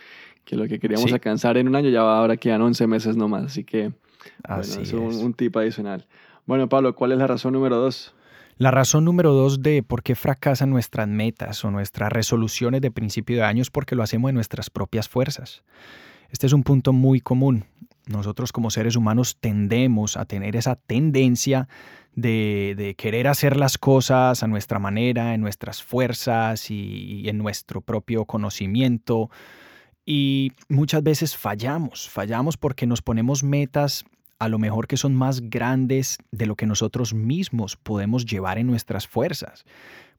que 0.45 0.57
lo 0.57 0.67
que 0.67 0.79
queríamos 0.79 1.13
alcanzar 1.13 1.57
en 1.57 1.69
un 1.69 1.77
año 1.77 1.91
ya 1.91 2.01
ahora 2.01 2.37
quedan 2.37 2.63
11 2.63 2.87
meses 2.87 3.17
nomás, 3.17 3.45
así 3.45 3.65
que 3.65 3.93
Así 4.43 4.83
es 4.83 4.93
un, 4.93 5.15
un 5.15 5.35
tip 5.35 5.57
adicional. 5.57 6.07
Bueno, 6.47 6.69
Pablo, 6.69 6.95
¿cuál 6.95 7.13
es 7.13 7.19
la 7.19 7.27
razón 7.27 7.53
número 7.53 7.77
dos? 7.77 8.15
La 8.59 8.71
razón 8.71 9.05
número 9.05 9.33
dos 9.35 9.63
de 9.63 9.83
por 9.83 10.03
qué 10.03 10.15
fracasan 10.15 10.71
nuestras 10.71 11.09
metas 11.09 11.65
o 11.65 11.71
nuestras 11.71 12.11
resoluciones 12.11 12.81
de 12.81 12.91
principio 12.91 13.37
de 13.37 13.43
año 13.43 13.61
es 13.61 13.71
porque 13.71 13.95
lo 13.95 14.03
hacemos 14.03 14.31
de 14.31 14.33
nuestras 14.33 14.71
propias 14.71 15.09
fuerzas. 15.09 15.63
Este 16.31 16.47
es 16.47 16.53
un 16.53 16.63
punto 16.63 16.93
muy 16.93 17.21
común. 17.21 17.65
Nosotros 18.07 18.53
como 18.53 18.71
seres 18.71 18.97
humanos 18.97 19.37
tendemos 19.41 20.17
a 20.17 20.25
tener 20.25 20.55
esa 20.57 20.77
tendencia 20.77 21.69
de, 22.15 22.95
querer 22.97 23.29
hacer 23.29 23.57
las 23.57 23.79
cosas 23.79 24.43
a 24.43 24.47
nuestra 24.47 24.79
manera, 24.79 25.35
en 25.35 25.41
nuestras 25.41 25.83
fuerzas 25.83 26.71
y, 26.71 27.29
en 27.29 27.39
nuestro 27.39 27.81
propio 27.81 28.25
conocimiento. 28.25 29.31
Y 30.05 30.53
muchas 30.69 31.03
veces 31.03 31.37
fallamos, 31.37 32.09
fallamos 32.09 32.57
porque 32.57 32.87
nos 32.87 33.03
ponemos 33.03 33.43
metas 33.43 34.05
a 34.39 34.49
lo 34.49 34.59
mejor 34.59 34.87
que 34.87 34.97
son 34.97 35.15
más 35.15 35.41
grandes 35.41 36.19
de 36.31 36.47
lo 36.47 36.57
que 36.57 36.67
nosotros 36.67 37.15
mismos 37.15 37.77
podemos 37.77 38.25
llevar 38.25 38.59
en 38.59 38.67
nuestras 38.67 39.07
fuerzas. 39.07 39.65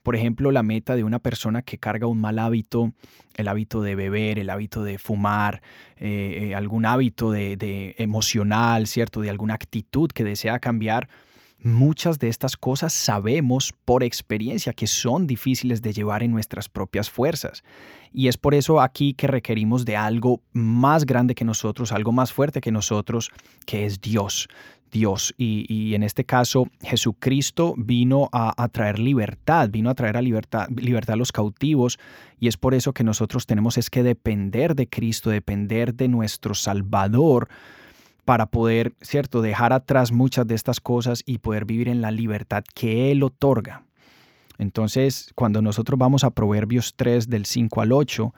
Por 0.07 0.15
ejemplo, 0.15 0.51
la 0.51 0.63
meta 0.63 0.95
de 0.95 1.03
una 1.03 1.19
persona 1.19 1.63
que 1.63 1.79
carga 1.79 2.07
un 2.07 2.21
mal 2.21 2.39
hábito, 2.39 2.93
el 3.35 3.49
hábito 3.49 3.81
de 3.81 3.95
beber, 3.95 4.39
el 4.39 4.49
hábito 4.49 4.85
de 4.85 4.99
fumar, 4.99 5.61
eh, 5.97 6.43
eh, 6.43 6.55
algún 6.55 6.85
hábito 6.85 7.29
de, 7.29 7.93
emocional, 7.97 8.87
¿cierto? 8.87 9.19
De 9.19 9.29
alguna 9.29 9.55
actitud 9.55 10.09
que 10.09 10.23
desea 10.23 10.59
cambiar, 10.59 11.09
muchas 11.59 12.19
de 12.19 12.29
estas 12.29 12.55
cosas 12.55 12.93
sabemos 12.93 13.73
por 13.83 14.01
experiencia 14.01 14.71
que 14.71 14.87
son 14.87 15.27
difíciles 15.27 15.81
de 15.81 15.91
llevar 15.91 16.23
en 16.23 16.31
nuestras 16.31 16.69
propias 16.69 17.09
fuerzas. 17.09 17.65
Y 18.13 18.29
es 18.29 18.37
por 18.37 18.55
eso 18.55 18.79
aquí 18.79 19.13
que 19.13 19.27
requerimos 19.27 19.83
de 19.83 19.97
algo 19.97 20.41
más 20.53 21.05
grande 21.05 21.35
que 21.35 21.43
nosotros, 21.43 21.91
algo 21.91 22.13
más 22.13 22.31
fuerte 22.31 22.61
que 22.61 22.71
nosotros, 22.71 23.29
que 23.65 23.85
es 23.85 23.99
Dios. 23.99 24.47
Dios. 24.91 25.33
Y, 25.37 25.93
en 25.93 26.03
este 26.03 26.25
caso, 26.25 26.67
Jesucristo 26.81 27.73
vino 27.77 28.29
a, 28.31 28.67
traer 28.69 28.99
libertad, 28.99 29.69
vino 29.69 29.89
a 29.89 29.95
traer 29.95 30.17
a 30.17 30.21
libertad, 30.21 30.67
libertad 30.69 31.13
a 31.13 31.17
los 31.17 31.31
cautivos. 31.31 31.99
Y 32.39 32.47
es 32.47 32.57
por 32.57 32.73
eso 32.73 32.93
que 32.93 33.03
nosotros 33.03 33.45
tenemos 33.45 33.77
es 33.77 33.89
que 33.89 34.03
depender 34.03 34.75
de 34.75 34.87
Cristo, 34.87 35.29
depender 35.29 35.93
de 35.93 36.07
nuestro 36.07 36.53
Salvador 36.53 37.49
para 38.25 38.47
poder, 38.47 38.93
¿cierto?, 39.01 39.41
dejar 39.41 39.71
atrás 39.71 40.11
muchas 40.11 40.45
de 40.45 40.55
estas 40.55 40.81
cosas 40.81 41.23
y 41.25 41.37
poder 41.37 41.65
vivir 41.65 41.87
en 41.87 42.01
la 42.01 42.11
libertad 42.11 42.63
que 42.75 43.11
Él 43.11 43.23
otorga. 43.23 43.85
Entonces, 44.57 45.31
cuando 45.35 45.61
nosotros 45.61 45.97
vamos 45.97 46.23
a 46.23 46.31
Proverbios 46.31 46.93
3 46.95 47.29
del 47.29 47.45
5 47.45 47.81
al 47.81 47.91
8, 47.91 48.33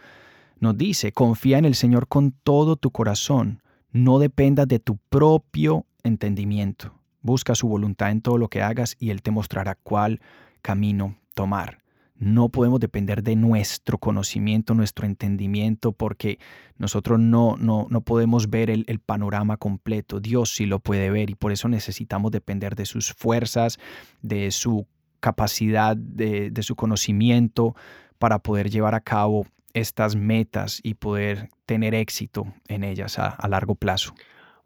nos 0.60 0.78
dice, 0.78 1.12
confía 1.12 1.58
en 1.58 1.66
el 1.66 1.76
Señor 1.76 2.08
con 2.08 2.32
todo 2.32 2.76
tu 2.76 2.92
corazón, 2.92 3.64
no 3.92 4.20
dependas 4.20 4.68
de 4.68 4.80
tu 4.80 4.98
propio 5.10 5.86
entendimiento. 6.04 6.94
Busca 7.22 7.56
su 7.56 7.68
voluntad 7.68 8.12
en 8.12 8.22
todo 8.22 8.38
lo 8.38 8.48
que 8.48 8.62
hagas 8.62 8.96
y 9.00 9.10
Él 9.10 9.22
te 9.22 9.32
mostrará 9.32 9.76
cuál 9.76 10.22
camino 10.62 11.18
tomar. 11.34 11.80
No 12.20 12.50
podemos 12.50 12.82
depender 12.82 13.24
de 13.24 13.38
nuestro 13.38 13.98
conocimiento, 13.98 14.74
nuestro 14.74 15.06
entendimiento, 15.06 15.94
porque 15.94 16.38
nosotros 16.78 17.18
no, 17.18 17.56
no, 17.58 17.88
no 17.90 18.02
podemos 18.02 18.50
ver 18.50 18.70
el, 18.70 19.00
panorama 19.00 19.56
completo. 19.56 20.20
Dios 20.20 20.54
sí 20.54 20.66
lo 20.66 20.80
puede 20.80 21.10
ver 21.12 21.30
y 21.30 21.36
por 21.36 21.54
eso 21.54 21.70
necesitamos 21.70 22.32
depender 22.32 22.76
de 22.76 22.86
sus 22.86 23.14
fuerzas, 23.14 23.80
de 24.22 24.52
su 24.52 24.86
capacidad, 25.22 25.96
de, 25.96 26.52
su 26.62 26.76
conocimiento 26.76 27.74
para 28.18 28.40
poder 28.40 28.70
llevar 28.70 28.96
a 28.96 29.02
cabo 29.02 29.46
estas 29.74 30.18
metas 30.18 30.82
y 30.84 30.96
poder 30.96 31.48
tener 31.66 31.96
éxito 31.96 32.54
en 32.68 32.84
ellas 32.84 33.18
a, 33.18 33.48
largo 33.48 33.76
plazo. 33.76 34.14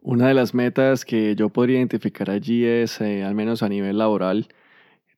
Una 0.04 0.28
de 0.28 0.34
las 0.34 0.52
metas 0.52 1.06
que 1.06 1.34
yo 1.34 1.48
podría 1.48 1.78
identificar 1.78 2.28
allí 2.28 2.66
es, 2.66 3.00
eh, 3.00 3.24
al 3.24 3.34
menos 3.34 3.62
a 3.62 3.70
nivel 3.70 3.96
laboral, 3.96 4.48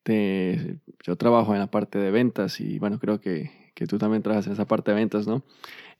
yo 0.05 1.17
trabajo 1.17 1.53
en 1.53 1.59
la 1.59 1.67
parte 1.67 1.99
de 1.99 2.09
ventas 2.09 2.61
y 2.61 2.79
bueno, 2.79 2.97
creo 2.97 3.19
que, 3.19 3.51
que 3.73 3.85
tú 3.85 3.97
también 3.97 4.23
trabajas 4.23 4.47
en 4.47 4.53
esa 4.53 4.65
parte 4.65 4.91
de 4.91 4.95
ventas, 4.95 5.27
¿no? 5.27 5.43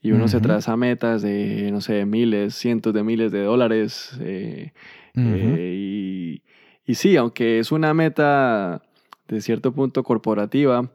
Y 0.01 0.11
uno 0.11 0.29
se 0.29 0.39
traza 0.39 0.77
metas 0.77 1.21
de, 1.21 1.69
no 1.69 1.81
sé, 1.81 2.05
miles, 2.05 2.55
cientos 2.55 2.93
de 2.93 3.03
miles 3.03 3.33
de 3.33 3.43
dólares. 3.43 4.17
Eh, 4.21 4.71
eh, 5.15 5.73
y, 5.75 6.43
y, 6.85 6.95
sí, 6.95 7.17
aunque 7.17 7.59
es 7.59 7.73
una 7.73 7.93
meta 7.93 8.83
de 9.27 9.41
cierto 9.41 9.73
punto 9.73 10.01
corporativa, 10.03 10.89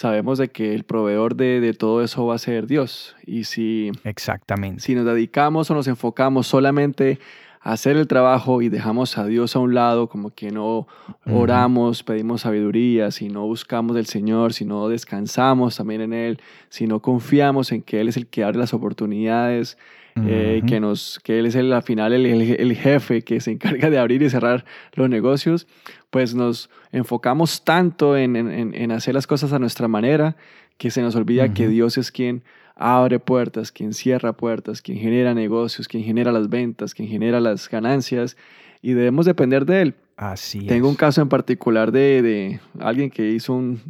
sabemos 0.00 0.38
de 0.38 0.48
que 0.48 0.74
el 0.74 0.84
proveedor 0.84 1.36
de, 1.36 1.60
de, 1.60 1.74
todo 1.74 2.02
eso 2.02 2.24
va 2.24 2.34
a 2.34 2.38
ser 2.38 2.66
Dios. 2.66 3.16
Y 3.26 3.44
si, 3.44 3.92
Exactamente. 4.04 4.80
si 4.80 4.94
nos 4.94 5.04
dedicamos 5.04 5.70
o 5.70 5.74
nos 5.74 5.88
enfocamos 5.88 6.46
solamente 6.46 7.18
hacer 7.60 7.98
el 7.98 8.06
trabajo 8.06 8.62
y 8.62 8.70
dejamos 8.70 9.18
a 9.18 9.26
Dios 9.26 9.54
a 9.54 9.58
un 9.58 9.74
lado, 9.74 10.08
como 10.08 10.30
que 10.30 10.52
no 10.52 10.88
oramos, 11.30 12.02
pedimos 12.02 12.40
sabiduría, 12.40 13.10
si 13.10 13.28
no 13.28 13.42
buscamos 13.42 13.94
del 13.94 14.06
Señor, 14.06 14.54
si 14.54 14.64
no 14.64 14.88
descansamos 14.88 15.76
también 15.76 16.00
en 16.00 16.14
Él, 16.14 16.40
si 16.70 16.86
no 16.86 17.00
confiamos 17.00 17.70
en 17.70 17.82
que 17.82 18.00
Él 18.00 18.08
es 18.08 18.16
el 18.16 18.26
que 18.26 18.42
abre 18.42 18.58
las 18.58 18.72
oportunidades, 18.72 19.76
eh, 20.16 20.62
que, 20.66 20.80
nos, 20.80 21.20
que 21.22 21.38
Él 21.38 21.46
es 21.46 21.54
el, 21.54 21.72
al 21.72 21.82
final 21.82 22.12
el, 22.12 22.26
el, 22.26 22.76
jefe 22.76 23.22
que 23.22 23.40
se 23.40 23.52
encarga 23.52 23.90
de 23.90 23.98
abrir 23.98 24.22
y 24.22 24.30
cerrar 24.30 24.64
los 24.94 25.08
negocios, 25.08 25.66
pues 26.10 26.34
nos 26.34 26.70
enfocamos 26.92 27.64
tanto 27.64 28.16
en, 28.16 28.36
en, 28.36 28.74
en 28.74 28.92
hacer 28.92 29.14
las 29.14 29.26
cosas 29.26 29.52
a 29.52 29.58
nuestra 29.58 29.88
manera 29.88 30.36
que 30.78 30.90
se 30.90 31.02
nos 31.02 31.14
olvida 31.14 31.52
que 31.52 31.68
Dios 31.68 31.98
es 31.98 32.10
quien 32.10 32.42
abre 32.74 33.18
puertas, 33.18 33.70
quien 33.70 33.92
cierra 33.92 34.32
puertas, 34.32 34.80
quien 34.80 34.98
genera 34.98 35.34
negocios, 35.34 35.86
quien 35.86 36.02
genera 36.02 36.32
las 36.32 36.48
ventas, 36.48 36.94
quien 36.94 37.08
genera 37.08 37.38
las 37.38 37.68
ganancias 37.68 38.38
y 38.80 38.94
debemos 38.94 39.26
depender 39.26 39.66
de 39.66 39.82
él. 39.82 39.94
Así 40.16 40.66
Tengo 40.66 40.88
un 40.88 40.96
caso 40.96 41.20
en 41.20 41.28
particular 41.28 41.92
de, 41.92 42.22
de 42.22 42.60
alguien 42.78 43.10
que 43.10 43.30
hizo 43.30 43.52
un, 43.52 43.80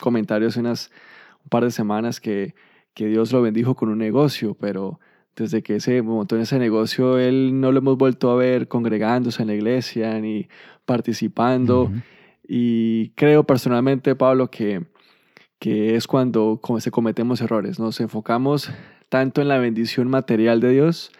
comentario 0.00 0.48
hace 0.48 0.60
unas 0.60 0.90
un 1.44 1.48
par 1.48 1.64
de 1.64 1.70
semanas 1.70 2.20
que, 2.20 2.54
que 2.94 3.06
Dios 3.06 3.32
lo 3.32 3.42
bendijo 3.42 3.76
con 3.76 3.88
un 3.88 3.98
negocio, 3.98 4.56
pero 4.58 4.98
desde 5.36 5.62
que 5.62 5.80
se 5.80 6.02
montó 6.02 6.36
en 6.36 6.42
ese 6.42 6.58
negocio, 6.58 7.18
él 7.18 7.60
no 7.60 7.72
lo 7.72 7.78
hemos 7.78 7.96
vuelto 7.96 8.30
a 8.30 8.36
ver 8.36 8.68
congregándose 8.68 9.42
en 9.42 9.48
la 9.48 9.54
iglesia 9.54 10.20
ni 10.20 10.48
participando. 10.84 11.90
Y 12.46 13.10
creo 13.10 13.44
personalmente, 13.44 14.14
Pablo, 14.14 14.50
que 14.50 14.82
que 15.62 15.94
es 15.94 16.08
cuando 16.08 16.60
se 16.80 16.90
cometemos 16.90 17.40
errores. 17.40 17.78
Nos 17.78 18.00
enfocamos 18.00 18.72
tanto 19.08 19.40
en 19.40 19.46
la 19.46 19.58
bendición 19.58 20.08
material 20.08 20.60
de 20.60 20.72
Dios 20.72 21.12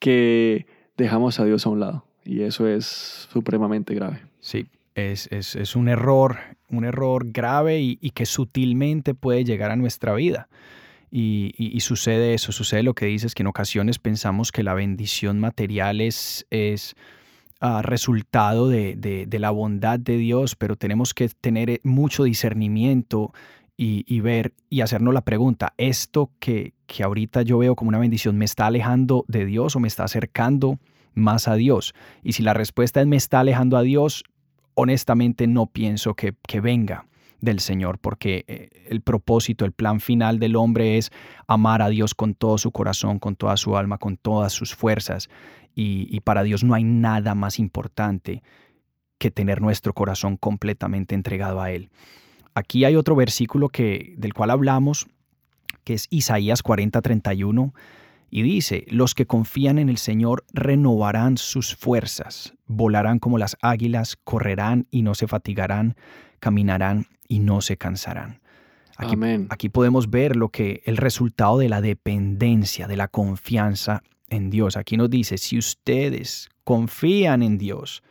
que 0.00 0.66
dejamos 0.96 1.38
a 1.38 1.44
Dios 1.44 1.66
a 1.66 1.68
un 1.68 1.78
lado. 1.78 2.04
Y 2.24 2.40
eso 2.40 2.66
es 2.66 3.28
supremamente 3.32 3.94
grave. 3.94 4.22
Sí, 4.40 4.66
es, 4.96 5.76
un 5.76 5.88
error, 5.88 6.36
un 6.68 6.84
error 6.84 7.30
grave 7.30 7.80
y, 7.80 8.10
que 8.10 8.26
sutilmente 8.26 9.14
puede 9.14 9.44
llegar 9.44 9.70
a 9.70 9.76
nuestra 9.76 10.14
vida. 10.14 10.48
Y, 11.10 11.78
sucede 11.80 12.34
eso, 12.34 12.52
sucede 12.52 12.82
lo 12.82 12.94
que 12.94 13.06
dices, 13.06 13.34
que 13.34 13.42
en 13.42 13.46
ocasiones 13.46 13.98
pensamos 13.98 14.52
que 14.52 14.62
la 14.62 14.74
bendición 14.74 15.38
material 15.38 16.00
es, 16.00 16.46
es 16.50 16.94
ah, 17.60 17.82
resultado 17.82 18.68
de, 18.68 18.96
de, 18.96 19.38
la 19.38 19.50
bondad 19.50 19.98
de 19.98 20.18
Dios, 20.18 20.56
pero 20.56 20.76
tenemos 20.76 21.14
que 21.14 21.28
tener 21.28 21.80
mucho 21.84 22.24
discernimiento 22.24 23.32
y, 23.78 24.20
ver 24.20 24.54
y 24.70 24.80
hacernos 24.80 25.12
la 25.12 25.20
pregunta, 25.20 25.74
¿esto 25.76 26.30
que, 26.40 26.72
que 26.86 27.02
ahorita 27.02 27.42
yo 27.42 27.58
veo 27.58 27.76
como 27.76 27.90
una 27.90 27.98
bendición 27.98 28.38
me 28.38 28.46
está 28.46 28.66
alejando 28.66 29.24
de 29.28 29.44
Dios 29.44 29.76
o 29.76 29.80
me 29.80 29.88
está 29.88 30.04
acercando 30.04 30.78
más 31.14 31.46
a 31.46 31.54
Dios? 31.54 31.94
Y 32.22 32.32
si 32.32 32.42
la 32.42 32.54
respuesta 32.54 33.00
es 33.00 33.06
me 33.06 33.16
está 33.16 33.40
alejando 33.40 33.76
a 33.76 33.82
Dios, 33.82 34.24
honestamente 34.74 35.46
no 35.46 35.66
pienso 35.66 36.14
que, 36.14 36.34
que 36.46 36.60
venga 36.60 37.06
del 37.40 37.60
Señor, 37.60 37.98
porque 37.98 38.44
eh, 38.48 38.70
el 38.88 39.00
propósito, 39.00 39.64
el 39.64 39.72
plan 39.72 40.00
final 40.00 40.38
del 40.38 40.56
hombre 40.56 40.98
es 40.98 41.10
amar 41.46 41.82
a 41.82 41.88
Dios 41.88 42.14
con 42.14 42.34
todo 42.34 42.58
su 42.58 42.70
corazón, 42.70 43.18
con 43.18 43.36
toda 43.36 43.56
su 43.56 43.76
alma, 43.76 43.98
con 43.98 44.16
todas 44.16 44.52
sus 44.52 44.74
fuerzas. 44.74 45.28
Y, 45.78 46.20
para 46.20 46.42
Dios 46.42 46.64
no 46.64 46.74
hay 46.74 46.84
nada 46.84 47.34
más 47.34 47.58
importante 47.58 48.42
que 49.18 49.30
tener 49.30 49.60
nuestro 49.60 49.92
corazón 49.92 50.38
completamente 50.38 51.14
entregado 51.14 51.60
a 51.60 51.70
Él. 51.70 51.90
Aquí 52.54 52.86
hay 52.86 52.96
otro 52.96 53.14
versículo 53.14 53.68
que, 53.68 54.14
del 54.16 54.32
cual 54.32 54.50
hablamos, 54.50 55.06
que 55.84 55.92
es 55.92 56.06
Isaías 56.08 56.64
40:31, 56.64 57.74
y 58.30 58.42
dice, 58.42 58.86
los 58.88 59.14
que 59.14 59.26
confían 59.26 59.78
en 59.78 59.90
el 59.90 59.98
Señor 59.98 60.44
renovarán 60.54 61.36
sus 61.36 61.76
fuerzas, 61.76 62.54
volarán 62.66 63.18
como 63.18 63.36
las 63.36 63.58
águilas, 63.60 64.16
correrán 64.24 64.86
y 64.90 65.02
no 65.02 65.14
se 65.14 65.28
fatigarán, 65.28 65.94
caminarán 66.40 67.06
y 67.28 67.40
no 67.40 67.60
se 67.60 67.76
cansarán. 67.76 68.40
Aquí, 68.96 69.16
aquí 69.50 69.68
podemos 69.68 70.10
ver 70.10 70.36
lo 70.36 70.48
que 70.48 70.82
el 70.86 70.96
resultado 70.96 71.58
de 71.58 71.68
la 71.68 71.80
dependencia, 71.80 72.86
de 72.86 72.96
la 72.96 73.08
confianza 73.08 74.02
en 74.30 74.48
Dios. 74.50 74.76
Aquí 74.76 74.96
nos 74.96 75.10
dice, 75.10 75.38
si 75.38 75.58
ustedes 75.58 76.48
confían 76.64 77.42
en 77.42 77.58
Dios, 77.58 78.02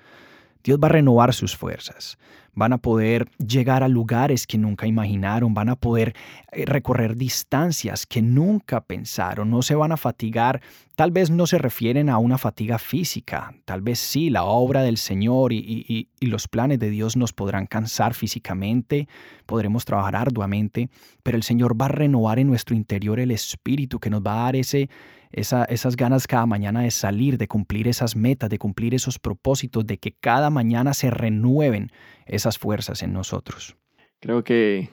Dios 0.65 0.79
va 0.83 0.87
a 0.87 0.91
renovar 0.91 1.31
sus 1.31 1.55
fuerzas. 1.55 2.17
Van 2.53 2.73
a 2.73 2.79
poder 2.79 3.29
llegar 3.37 3.83
a 3.83 3.87
lugares 3.87 4.47
que 4.47 4.57
nunca 4.57 4.87
imaginaron, 4.87 5.53
van 5.53 5.69
a 5.69 5.75
poder 5.75 6.15
eh, 6.51 6.65
recorrer 6.65 7.15
distancias 7.15 8.07
que 8.07 8.23
nunca 8.23 8.81
pensaron, 8.81 9.51
no 9.51 9.61
se 9.61 9.75
van 9.75 9.91
a 9.91 9.97
fatigar. 9.97 10.61
Tal 10.95 11.11
vez 11.11 11.29
no 11.29 11.45
se 11.45 11.59
refieren 11.59 12.09
a 12.09 12.17
una 12.17 12.39
fatiga 12.39 12.79
física, 12.79 13.53
tal 13.65 13.81
vez 13.81 13.99
sí, 13.99 14.31
la 14.31 14.45
obra 14.45 14.81
del 14.81 14.97
Señor 14.97 15.53
y, 15.53 16.09
los 16.19 16.47
planes 16.47 16.79
de 16.79 16.89
Dios 16.89 17.15
nos 17.15 17.33
podrán 17.33 17.67
cansar 17.67 18.15
físicamente, 18.15 19.07
podremos 19.45 19.85
trabajar 19.85 20.15
arduamente, 20.15 20.89
pero 21.21 21.37
el 21.37 21.43
Señor 21.43 21.79
va 21.79 21.85
a 21.85 21.89
renovar 21.89 22.39
en 22.39 22.47
nuestro 22.47 22.75
interior 22.75 23.19
el 23.19 23.29
espíritu 23.29 23.99
que 23.99 24.09
nos 24.09 24.21
va 24.21 24.33
a 24.33 24.43
dar 24.45 24.55
ese, 24.55 24.89
esas 25.35 25.97
ganas 25.97 26.27
cada 26.27 26.45
mañana 26.45 26.81
de 26.81 26.91
salir, 26.91 27.37
de 27.37 27.47
cumplir 27.47 27.89
esas 27.89 28.15
metas, 28.15 28.49
de 28.49 28.57
cumplir 28.57 28.95
esos 28.95 29.19
propósitos, 29.19 29.85
de 29.85 29.97
que 29.97 30.13
cada 30.13 30.49
mañana 30.49 30.93
se 30.93 31.11
renueven 31.11 31.91
esas 32.25 32.57
fuerzas 32.57 33.03
en 33.03 33.11
nosotros. 33.11 33.75
Creo 34.21 34.45
que 34.45 34.89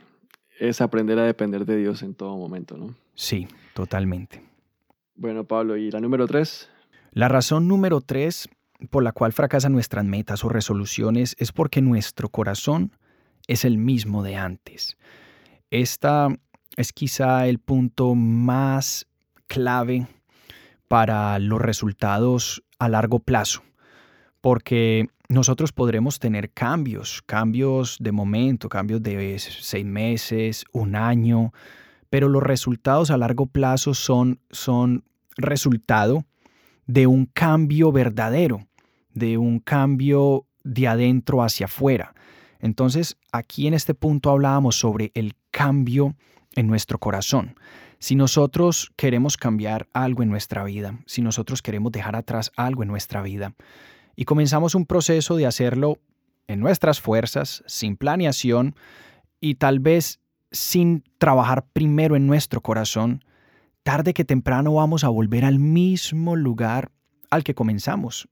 es 0.58 0.80
aprender 0.80 1.18
a 1.20 1.24
depender 1.24 1.64
de 1.64 1.76
Dios 1.76 2.02
en 2.02 2.14
todo 2.14 2.36
momento, 2.36 2.76
¿no? 2.76 2.94
Sí, 3.14 3.46
totalmente. 3.72 4.42
Bueno, 5.14 5.44
Pablo, 5.44 5.76
¿y 5.76 5.90
la 5.92 6.00
número 6.00 6.26
tres? 6.26 6.68
La 7.12 7.28
razón 7.28 7.68
número 7.68 8.00
tres 8.00 8.48
por 8.90 9.04
la 9.04 9.12
cual 9.12 9.32
fracasan 9.32 9.72
nuestras 9.72 10.04
metas 10.04 10.44
o 10.44 10.48
resoluciones 10.48 11.36
es 11.38 11.52
porque 11.52 11.80
nuestro 11.80 12.30
corazón 12.30 12.90
es 13.46 13.64
el 13.64 13.78
mismo 13.78 14.24
de 14.24 14.34
antes. 14.34 14.96
Esta 15.70 16.28
es 16.76 16.92
quizá 16.92 17.46
el 17.46 17.60
punto 17.60 18.16
más 18.16 19.06
clave 19.46 20.08
para 20.92 21.38
los 21.38 21.58
resultados 21.58 22.62
a 22.78 22.86
largo 22.86 23.18
plazo, 23.18 23.62
porque 24.42 25.08
nosotros 25.30 25.72
podremos 25.72 26.18
tener 26.18 26.50
cambios, 26.50 27.22
cambios 27.24 27.96
de 27.98 28.12
momento, 28.12 28.68
cambios 28.68 29.02
de 29.02 29.38
seis 29.38 29.86
meses, 29.86 30.66
un 30.70 30.94
año, 30.94 31.54
pero 32.10 32.28
los 32.28 32.42
resultados 32.42 33.10
a 33.10 33.16
largo 33.16 33.46
plazo 33.46 33.94
son, 33.94 34.38
son 34.50 35.02
resultado 35.38 36.26
de 36.86 37.06
un 37.06 37.24
cambio 37.24 37.90
verdadero, 37.90 38.66
de 39.14 39.38
un 39.38 39.60
cambio 39.60 40.44
de 40.62 40.88
adentro 40.88 41.42
hacia 41.42 41.64
afuera. 41.64 42.14
Entonces, 42.60 43.16
aquí 43.32 43.66
en 43.66 43.72
este 43.72 43.94
punto 43.94 44.28
hablábamos 44.28 44.76
sobre 44.76 45.10
el 45.14 45.36
cambio 45.50 46.16
en 46.54 46.66
nuestro 46.66 46.98
corazón. 46.98 47.54
Si 48.02 48.16
nosotros 48.16 48.90
queremos 48.96 49.36
cambiar 49.36 49.86
algo 49.92 50.24
en 50.24 50.28
nuestra 50.28 50.64
vida, 50.64 50.98
si 51.06 51.22
nosotros 51.22 51.62
queremos 51.62 51.92
dejar 51.92 52.16
atrás 52.16 52.50
algo 52.56 52.82
en 52.82 52.88
nuestra 52.88 53.22
vida, 53.22 53.54
y 54.16 54.24
comenzamos 54.24 54.74
un 54.74 54.86
proceso 54.86 55.36
de 55.36 55.46
hacerlo 55.46 56.00
en 56.48 56.58
nuestras 56.58 57.00
fuerzas, 57.00 57.62
sin 57.68 57.96
planeación 57.96 58.74
y 59.40 59.54
tal 59.54 59.78
vez 59.78 60.18
sin 60.50 61.04
trabajar 61.18 61.64
primero 61.72 62.16
en 62.16 62.26
nuestro 62.26 62.60
corazón, 62.60 63.24
tarde 63.84 64.14
que 64.14 64.24
temprano 64.24 64.74
vamos 64.74 65.04
a 65.04 65.08
volver 65.08 65.44
al 65.44 65.60
mismo 65.60 66.34
lugar 66.34 66.90
al 67.30 67.44
que 67.44 67.54
comenzamos. 67.54 68.28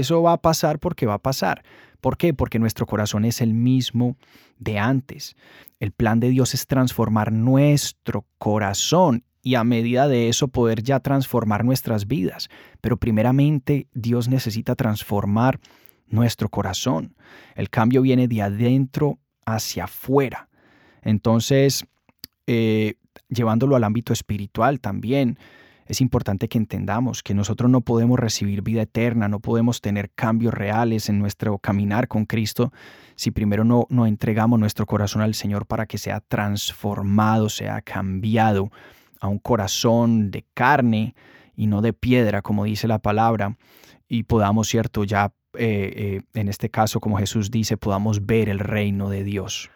Eso 0.00 0.22
va 0.22 0.34
a 0.34 0.40
pasar 0.40 0.78
porque 0.78 1.06
va 1.06 1.14
a 1.14 1.18
pasar. 1.18 1.62
¿Por 2.00 2.16
qué? 2.16 2.34
Porque 2.34 2.58
nuestro 2.58 2.86
corazón 2.86 3.24
es 3.24 3.40
el 3.40 3.54
mismo 3.54 4.16
de 4.58 4.78
antes. 4.78 5.36
El 5.78 5.92
plan 5.92 6.20
de 6.20 6.30
Dios 6.30 6.54
es 6.54 6.66
transformar 6.66 7.32
nuestro 7.32 8.26
corazón 8.38 9.24
y 9.42 9.56
a 9.56 9.64
medida 9.64 10.08
de 10.08 10.28
eso 10.28 10.48
poder 10.48 10.82
ya 10.82 11.00
transformar 11.00 11.64
nuestras 11.64 12.06
vidas. 12.06 12.48
Pero 12.80 12.96
primeramente 12.96 13.88
Dios 13.92 14.28
necesita 14.28 14.74
transformar 14.74 15.60
nuestro 16.06 16.48
corazón. 16.48 17.16
El 17.54 17.70
cambio 17.70 18.02
viene 18.02 18.28
de 18.28 18.42
adentro 18.42 19.18
hacia 19.44 19.84
afuera. 19.84 20.48
Entonces, 21.02 21.84
eh, 22.46 22.94
llevándolo 23.28 23.76
al 23.76 23.84
ámbito 23.84 24.12
espiritual 24.12 24.80
también, 24.80 25.38
es 25.86 26.00
importante 26.00 26.48
que 26.48 26.58
entendamos 26.58 27.22
que 27.22 27.34
nosotros 27.34 27.70
no 27.70 27.80
podemos 27.80 28.18
recibir 28.18 28.62
vida 28.62 28.82
eterna, 28.82 29.28
no 29.28 29.40
podemos 29.40 29.80
tener 29.80 30.10
cambios 30.10 30.54
reales 30.54 31.08
en 31.08 31.18
nuestro 31.18 31.58
caminar 31.58 32.08
con 32.08 32.24
Cristo 32.24 32.72
si 33.16 33.30
primero 33.30 33.64
no, 33.64 34.06
entregamos 34.06 34.58
nuestro 34.58 34.86
corazón 34.86 35.22
al 35.22 35.34
Señor 35.34 35.66
para 35.66 35.86
que 35.86 35.98
sea 35.98 36.20
transformado, 36.20 37.48
sea 37.48 37.80
cambiado 37.80 38.70
a 39.20 39.28
un 39.28 39.38
corazón 39.38 40.30
de 40.30 40.44
carne 40.54 41.14
y 41.54 41.66
no 41.66 41.82
de 41.82 41.92
piedra, 41.92 42.42
como 42.42 42.64
dice 42.64 42.88
la 42.88 42.98
palabra, 42.98 43.56
y 44.08 44.24
podamos, 44.24 44.68
cierto, 44.68 45.04
ya 45.04 45.32
eh, 45.54 45.92
eh, 45.96 46.22
en 46.34 46.48
este 46.48 46.70
caso, 46.70 47.00
como 47.00 47.18
Jesús 47.18 47.50
dice, 47.50 47.76
podamos 47.76 48.26
ver 48.26 48.48
el 48.48 48.58
reino 48.58 49.08
de 49.10 49.22
Dios. 49.22 49.70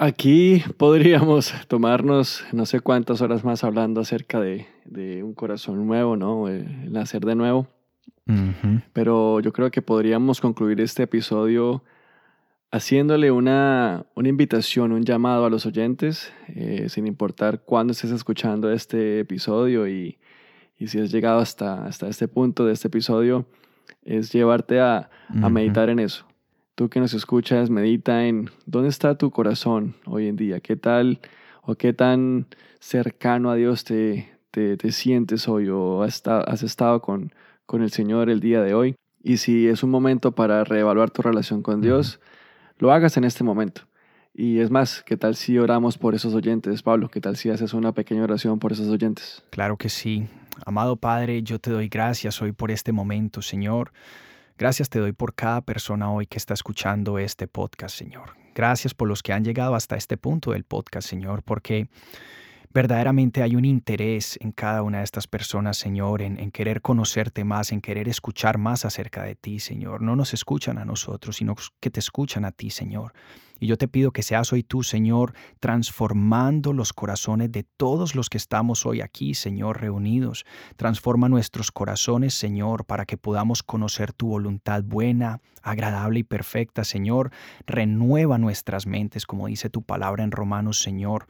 Aquí 0.00 0.62
podríamos 0.76 1.52
tomarnos 1.66 2.44
no 2.52 2.66
sé 2.66 2.78
cuántas 2.78 3.20
horas 3.20 3.42
más 3.42 3.64
hablando 3.64 4.00
acerca 4.00 4.40
de, 4.40 4.64
un 5.24 5.34
corazón 5.34 5.84
nuevo, 5.88 6.16
¿no? 6.16 6.48
El 6.48 6.92
nacer 6.92 7.24
de 7.24 7.34
nuevo. 7.34 7.66
Pero 8.92 9.40
yo 9.40 9.52
creo 9.52 9.70
que 9.70 9.80
podríamos 9.80 10.40
concluir 10.40 10.80
este 10.82 11.02
episodio 11.02 11.82
haciéndole 12.70 13.30
una, 13.30 14.04
una 14.14 14.28
invitación, 14.28 14.92
un 14.92 15.02
llamado 15.02 15.46
a 15.46 15.50
los 15.50 15.64
oyentes, 15.64 16.30
eh, 16.48 16.86
sin 16.90 17.06
importar 17.06 17.62
cuándo 17.62 17.92
estés 17.92 18.10
escuchando 18.10 18.70
este 18.70 19.20
episodio 19.20 19.88
y, 19.88 20.18
si 20.86 21.00
has 21.00 21.10
llegado 21.10 21.40
hasta, 21.40 21.86
hasta 21.86 22.06
este 22.06 22.28
punto 22.28 22.66
de 22.66 22.74
este 22.74 22.88
episodio, 22.88 23.46
es 24.04 24.30
llevarte 24.30 24.78
a, 24.78 25.08
a 25.42 25.48
meditar 25.48 25.88
en 25.88 25.98
eso 25.98 26.27
Tú 26.78 26.88
que 26.88 27.00
nos 27.00 27.12
escuchas, 27.12 27.70
medita 27.70 28.26
en 28.26 28.50
dónde 28.64 28.88
está 28.88 29.18
tu 29.18 29.32
corazón 29.32 29.96
hoy 30.06 30.28
en 30.28 30.36
día, 30.36 30.60
qué 30.60 30.76
tal 30.76 31.18
o 31.62 31.74
qué 31.74 31.92
tan 31.92 32.46
cercano 32.78 33.50
a 33.50 33.56
Dios 33.56 33.82
te, 33.82 34.30
te, 34.52 34.92
sientes 34.92 35.48
hoy 35.48 35.68
o 35.70 36.04
has, 36.04 36.22
has 36.24 36.62
estado 36.62 37.02
con, 37.02 37.34
con 37.66 37.82
el 37.82 37.90
Señor 37.90 38.30
el 38.30 38.38
día 38.38 38.62
de 38.62 38.74
hoy. 38.74 38.94
Y 39.24 39.38
si 39.38 39.66
es 39.66 39.82
un 39.82 39.90
momento 39.90 40.36
para 40.36 40.62
reevaluar 40.62 41.10
tu 41.10 41.20
relación 41.20 41.64
con 41.64 41.80
Dios, 41.80 42.20
lo 42.78 42.92
hagas 42.92 43.16
en 43.16 43.24
este 43.24 43.42
momento. 43.42 43.82
Y 44.32 44.60
es 44.60 44.70
más, 44.70 45.02
¿qué 45.02 45.16
tal 45.16 45.34
si 45.34 45.58
oramos 45.58 45.98
por 45.98 46.14
esos 46.14 46.32
oyentes, 46.32 46.84
Pablo? 46.84 47.08
¿Qué 47.08 47.20
tal 47.20 47.36
si 47.36 47.50
haces 47.50 47.74
una 47.74 47.90
pequeña 47.90 48.22
oración 48.22 48.60
por 48.60 48.70
esos 48.70 48.86
oyentes? 48.86 49.42
Claro 49.50 49.76
que 49.78 49.88
sí. 49.88 50.28
Amado 50.64 50.94
Padre, 50.94 51.42
yo 51.42 51.58
te 51.58 51.72
doy 51.72 51.88
gracias 51.88 52.40
hoy 52.40 52.52
por 52.52 52.70
este 52.70 52.92
momento, 52.92 53.42
Señor. 53.42 53.90
Gracias 54.58 54.90
te 54.90 54.98
doy 54.98 55.12
por 55.12 55.34
cada 55.34 55.60
persona 55.60 56.10
hoy 56.10 56.26
que 56.26 56.36
está 56.36 56.52
escuchando 56.52 57.20
este 57.20 57.46
podcast, 57.46 57.96
Señor. 57.96 58.30
Gracias 58.56 58.92
por 58.92 59.06
los 59.06 59.22
que 59.22 59.32
han 59.32 59.44
llegado 59.44 59.76
hasta 59.76 59.94
este 59.94 60.16
punto 60.16 60.50
del 60.50 60.64
podcast, 60.64 61.08
Señor, 61.08 61.44
porque 61.44 61.86
verdaderamente 62.70 63.42
hay 63.42 63.56
un 63.56 63.64
interés 63.64 64.38
en 64.40 64.52
cada 64.52 64.82
una 64.82 64.98
de 64.98 65.04
estas 65.04 65.26
personas, 65.26 65.76
Señor, 65.76 66.22
en, 66.22 66.50
querer 66.50 66.80
conocerte 66.80 67.44
más, 67.44 67.72
en 67.72 67.80
querer 67.80 68.08
escuchar 68.08 68.58
más 68.58 68.84
acerca 68.84 69.22
de 69.22 69.34
ti, 69.34 69.58
Señor. 69.58 70.02
No 70.02 70.16
nos 70.16 70.34
escuchan 70.34 70.78
a 70.78 70.84
nosotros, 70.84 71.36
sino 71.36 71.54
que 71.80 71.90
te 71.90 72.00
escuchan 72.00 72.44
a 72.44 72.52
ti, 72.52 72.70
Señor. 72.70 73.12
Y 73.60 73.66
yo 73.66 73.76
te 73.76 73.88
pido 73.88 74.12
que 74.12 74.22
seas 74.22 74.52
hoy 74.52 74.62
tú, 74.62 74.82
Señor, 74.82 75.34
transformando 75.58 76.72
los 76.72 76.92
corazones 76.92 77.50
de 77.50 77.64
todos 77.64 78.14
los 78.14 78.28
que 78.28 78.38
estamos 78.38 78.86
hoy 78.86 79.00
aquí, 79.00 79.34
Señor, 79.34 79.80
reunidos. 79.80 80.44
Transforma 80.76 81.28
nuestros 81.28 81.72
corazones, 81.72 82.34
Señor, 82.34 82.84
para 82.84 83.04
que 83.04 83.16
podamos 83.16 83.62
conocer 83.64 84.12
tu 84.12 84.28
voluntad 84.28 84.84
buena, 84.84 85.40
agradable 85.62 86.20
y 86.20 86.24
perfecta, 86.24 86.84
Señor. 86.84 87.32
Renueva 87.66 88.38
nuestras 88.38 88.86
mentes, 88.86 89.26
como 89.26 89.48
dice 89.48 89.70
tu 89.70 89.82
palabra 89.82 90.22
en 90.22 90.30
Romanos, 90.30 90.80
Señor. 90.80 91.26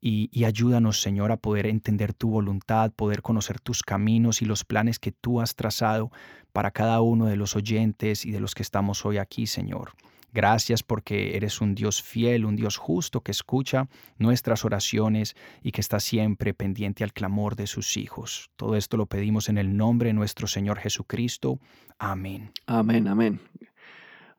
Y, 0.00 0.44
ayúdanos, 0.44 1.00
Señor, 1.00 1.32
a 1.32 1.36
poder 1.36 1.66
entender 1.66 2.12
tu 2.12 2.30
voluntad, 2.30 2.92
poder 2.92 3.22
conocer 3.22 3.60
tus 3.60 3.82
caminos 3.82 4.42
y 4.42 4.44
los 4.44 4.64
planes 4.64 4.98
que 4.98 5.12
tú 5.12 5.40
has 5.40 5.56
trazado 5.56 6.10
para 6.52 6.70
cada 6.70 7.00
uno 7.00 7.26
de 7.26 7.36
los 7.36 7.56
oyentes 7.56 8.24
y 8.24 8.30
de 8.30 8.40
los 8.40 8.54
que 8.54 8.62
estamos 8.62 9.04
hoy 9.04 9.18
aquí, 9.18 9.46
Señor. 9.46 9.92
Gracias 10.32 10.82
porque 10.82 11.34
eres 11.36 11.62
un 11.62 11.74
Dios 11.74 12.02
fiel, 12.02 12.44
un 12.44 12.56
Dios 12.56 12.76
justo 12.76 13.22
que 13.22 13.30
escucha 13.30 13.88
nuestras 14.18 14.66
oraciones 14.66 15.34
y 15.62 15.72
que 15.72 15.80
está 15.80 15.98
siempre 15.98 16.52
pendiente 16.52 17.04
al 17.04 17.14
clamor 17.14 17.56
de 17.56 17.66
sus 17.66 17.96
hijos. 17.96 18.50
Todo 18.56 18.76
esto 18.76 18.98
lo 18.98 19.06
pedimos 19.06 19.48
en 19.48 19.56
el 19.56 19.78
nombre 19.78 20.08
de 20.08 20.12
nuestro 20.12 20.46
Señor 20.46 20.78
Jesucristo. 20.78 21.58
Amén. 21.98 22.52
Amén, 22.66 23.08
amén. 23.08 23.40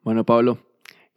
Bueno, 0.03 0.23
Pablo, 0.23 0.59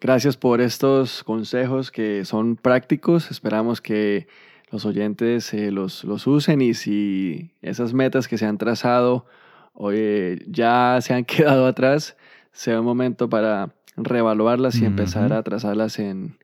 gracias 0.00 0.36
por 0.36 0.60
estos 0.60 1.22
consejos 1.24 1.90
que 1.90 2.24
son 2.24 2.56
prácticos. 2.56 3.30
Esperamos 3.30 3.80
que 3.80 4.26
los 4.70 4.84
oyentes 4.84 5.52
eh, 5.52 5.70
los, 5.70 6.04
los 6.04 6.26
usen 6.26 6.60
y 6.62 6.74
si 6.74 7.50
esas 7.62 7.92
metas 7.92 8.28
que 8.28 8.38
se 8.38 8.46
han 8.46 8.58
trazado 8.58 9.26
hoy 9.74 10.44
ya 10.48 10.98
se 11.00 11.14
han 11.14 11.24
quedado 11.26 11.66
atrás, 11.66 12.16
sea 12.52 12.80
un 12.80 12.86
momento 12.86 13.28
para 13.28 13.74
reevaluarlas 13.96 14.76
y 14.76 14.84
empezar 14.84 15.32
a 15.32 15.42
trazarlas 15.42 15.98
en, 15.98 16.38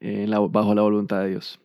la, 0.00 0.38
bajo 0.40 0.74
la 0.74 0.82
voluntad 0.82 1.20
de 1.20 1.30
Dios. 1.30 1.60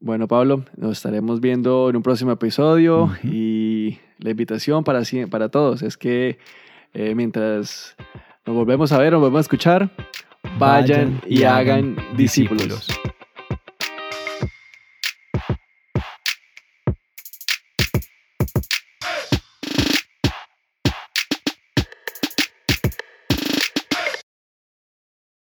Bueno, 0.00 0.28
Pablo, 0.28 0.64
nos 0.76 0.92
estaremos 0.92 1.40
viendo 1.40 1.90
en 1.90 1.96
un 1.96 2.02
próximo 2.02 2.30
episodio 2.30 3.10
y 3.24 3.98
la 4.18 4.30
invitación 4.30 4.84
para, 4.84 5.02
para 5.28 5.48
todos 5.48 5.82
es 5.82 5.96
que 5.96 6.38
eh, 6.94 7.14
mientras 7.14 7.96
nos 8.46 8.54
volvemos 8.54 8.92
a 8.92 8.98
ver, 8.98 9.12
nos 9.12 9.20
volvemos 9.20 9.38
a 9.38 9.42
escuchar, 9.42 9.90
vayan, 10.58 11.20
y, 11.26 11.42
hagan 11.44 11.96
discípulos. 12.16 12.88